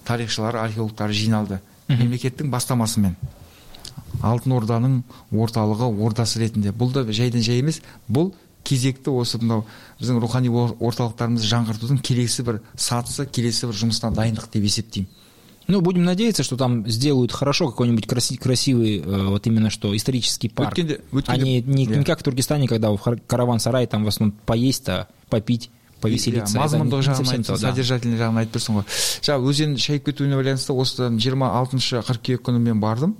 тарихшылары 0.07 0.61
археологтары 0.63 1.13
жиналды. 1.13 1.61
Мемлекеттің 1.89 2.51
бастамасымен. 2.53 3.17
Алтын 4.23 4.53
орданың 4.53 5.01
орталығы 5.33 5.89
ордасы 6.05 6.41
ретінде. 6.43 6.71
Бұл 6.73 6.93
да 6.93 7.05
жайдан 7.13 7.43
жай 7.43 7.61
емес. 7.63 7.81
Бұл 8.09 8.33
кезекті 8.69 9.11
осы 9.17 9.39
мынау 9.41 9.65
біздің 10.01 10.19
рухани 10.21 10.51
ор- 10.53 10.75
орталықтарымызды 10.79 11.49
жаңғыртудың 11.49 12.03
келесі 12.05 12.45
бір 12.45 12.61
сатысы 12.77 13.25
келесі 13.27 13.67
бір 13.71 13.79
жұмысына 13.81 14.11
дайындық 14.13 14.51
деп 14.53 14.67
есептеймін. 14.69 15.09
Ну, 15.69 15.83
будем 15.83 16.05
надеяться, 16.05 16.43
что 16.43 16.57
там 16.57 16.89
сделают 16.89 17.31
хорошо 17.31 17.69
какой-нибудь 17.69 18.07
краси- 18.07 18.39
красивый, 18.39 19.01
э, 19.01 19.27
вот 19.27 19.47
именно 19.47 19.69
что, 19.69 19.95
исторический 19.95 20.49
парк. 20.49 20.77
Өткенде- 20.79 21.03
а 21.27 21.37
не, 21.37 21.61
не, 21.61 21.85
не 21.85 22.05
как 22.05 22.21
в 22.21 22.23
Туркестане, 22.23 22.67
когда 22.67 22.91
в 22.91 22.99
караван-сарай 23.27 23.87
там 23.87 24.05
в 24.05 24.09
основном 24.09 24.35
поесть, 24.47 24.89
а 24.89 25.09
попить, 25.29 25.69
повеселиться. 26.01 26.57
Не- 26.57 26.65
мазмұндық 26.65 27.03
жағын 27.03 27.47
да. 27.47 27.57
содержательный 27.57 28.17
жағын 28.17 28.39
айтып 28.39 28.57
тұрсың 28.57 28.79
ғой 28.79 28.85
жаңа 29.21 29.45
өзен 29.51 29.77
шайып 29.77 30.07
кетуіне 30.07 30.37
байланысты 30.41 30.73
осыдан 30.73 31.19
жиырма 31.21 31.51
алтыншы 31.59 32.01
қыркүйек 32.01 32.41
күні 32.49 32.59
мен 32.59 32.81
бардым 32.81 33.17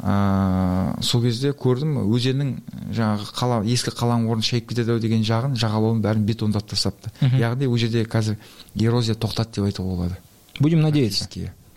ыыы 0.00 1.02
сол 1.02 1.22
кезде 1.22 1.52
көрдім 1.52 1.98
өзеннің 2.08 2.52
жаңағы 2.96 3.28
қала 3.36 3.60
ескі 3.66 3.92
қаланың 3.92 4.30
орны 4.32 4.42
шайып 4.42 4.70
кетеді 4.70 4.94
ау 4.96 4.98
деген 5.02 5.22
жағын 5.22 5.54
жағалауын 5.58 6.00
бәрін 6.02 6.24
бетондап 6.24 6.66
тастапты 6.70 7.12
яғни 7.20 7.68
ол 7.68 7.76
жерде 7.76 8.04
қазір 8.04 8.38
эрозия 8.74 9.14
тоқтады 9.14 9.60
деп 9.60 9.64
айтуға 9.68 9.96
болады 9.96 10.16
Будем 10.62 10.80
надеяться. 10.80 11.28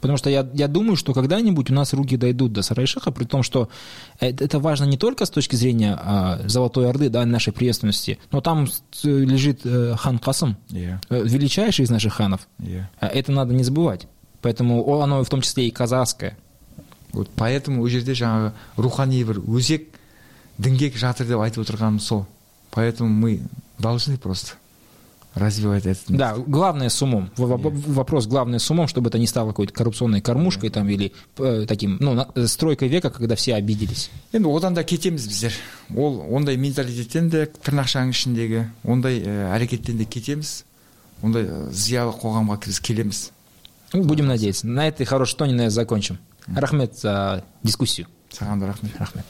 Потому 0.01 0.17
что 0.17 0.29
я, 0.29 0.47
я 0.53 0.67
думаю, 0.67 0.95
что 0.97 1.13
когда-нибудь 1.13 1.71
у 1.71 1.73
нас 1.73 1.93
руки 1.93 2.15
дойдут 2.17 2.53
до 2.53 2.61
Сарайшиха, 2.61 3.11
при 3.11 3.25
том, 3.25 3.41
что 3.41 3.69
это, 4.19 4.43
это 4.43 4.59
важно 4.59 4.85
не 4.85 4.97
только 4.97 5.25
с 5.25 5.29
точки 5.31 5.55
зрения 5.55 5.97
а, 5.99 6.41
Золотой 6.47 6.87
Орды, 6.89 7.09
да, 7.09 7.25
нашей 7.25 7.51
преемственности, 7.53 8.19
но 8.31 8.39
там 8.41 8.67
с- 8.67 9.03
лежит 9.03 9.61
э, 9.65 9.95
хан 9.97 10.19
Касым, 10.19 10.57
иә 10.69 10.99
э, 11.09 11.23
величайший 11.25 11.85
из 11.85 11.89
наших 11.89 12.13
ханов. 12.13 12.47
иә 12.59 12.83
А 12.99 13.07
Это 13.07 13.31
надо 13.31 13.53
не 13.55 13.63
забывать. 13.63 14.07
Поэтому 14.41 15.01
оно 15.01 15.23
в 15.23 15.29
том 15.29 15.41
числе 15.41 15.67
и 15.67 15.71
казахское. 15.71 16.37
вот 17.13 17.29
поэтому 17.35 17.87
жерде 17.87 18.11
жаңағы 18.11 18.51
рухани 18.77 19.23
бір 19.23 19.39
өзек 19.47 19.87
діңгек 20.59 20.97
жатыр 20.99 21.25
деп 21.25 21.39
айтып 21.39 21.63
отырғаным 21.63 21.99
сол 21.99 22.25
поэтому 22.71 23.09
мы 23.09 23.39
должны 23.79 24.17
просто 24.17 24.53
развивать 25.34 25.86
это 25.86 26.00
да 26.08 26.34
главное 26.36 26.88
с 26.88 27.00
умом 27.02 27.30
вопрос 27.36 28.26
главное 28.26 28.58
с 28.58 28.70
умом 28.70 28.88
чтобы 28.88 29.08
это 29.08 29.18
не 29.18 29.26
стало 29.26 29.48
какой-то 29.48 29.72
коррупционной 29.72 30.20
кормушкой 30.20 30.70
там 30.70 30.88
или 30.88 31.12
э, 31.38 31.66
таким 31.68 31.98
ну 32.00 32.26
стройкой 32.46 32.88
века 32.88 33.10
когда 33.10 33.36
все 33.36 33.54
обиделись 33.54 34.10
енді 34.32 34.48
одан 34.48 34.74
да 34.74 34.82
кетеміз 34.84 35.26
біздер 35.26 35.52
ол 35.96 36.24
ондай 36.34 36.56
менталитеттен 36.56 37.28
де 37.28 37.46
тырнақшаның 37.46 38.10
ішіндегі 38.10 38.64
ондай 38.84 39.22
ә, 39.22 39.54
әрекеттен 39.54 39.98
де 39.98 40.04
кетеміз 40.04 40.64
ондай 41.22 41.46
зиялы 41.70 42.10
қоғамға 42.10 42.58
біз 42.66 42.80
келеміз 42.80 43.30
ну, 43.92 44.02
будем 44.04 44.26
надеяться 44.26 44.66
на 44.66 44.88
этой 44.88 45.06
хорошей 45.06 45.36
тоне 45.36 45.52
наверное 45.52 45.70
закончим 45.70 46.18
рахмет 46.46 46.98
за 46.98 47.44
дискуссию 47.62 48.08
саған 48.30 48.58
да 48.58 48.66
рахмет 48.66 48.98
рахмет 48.98 49.24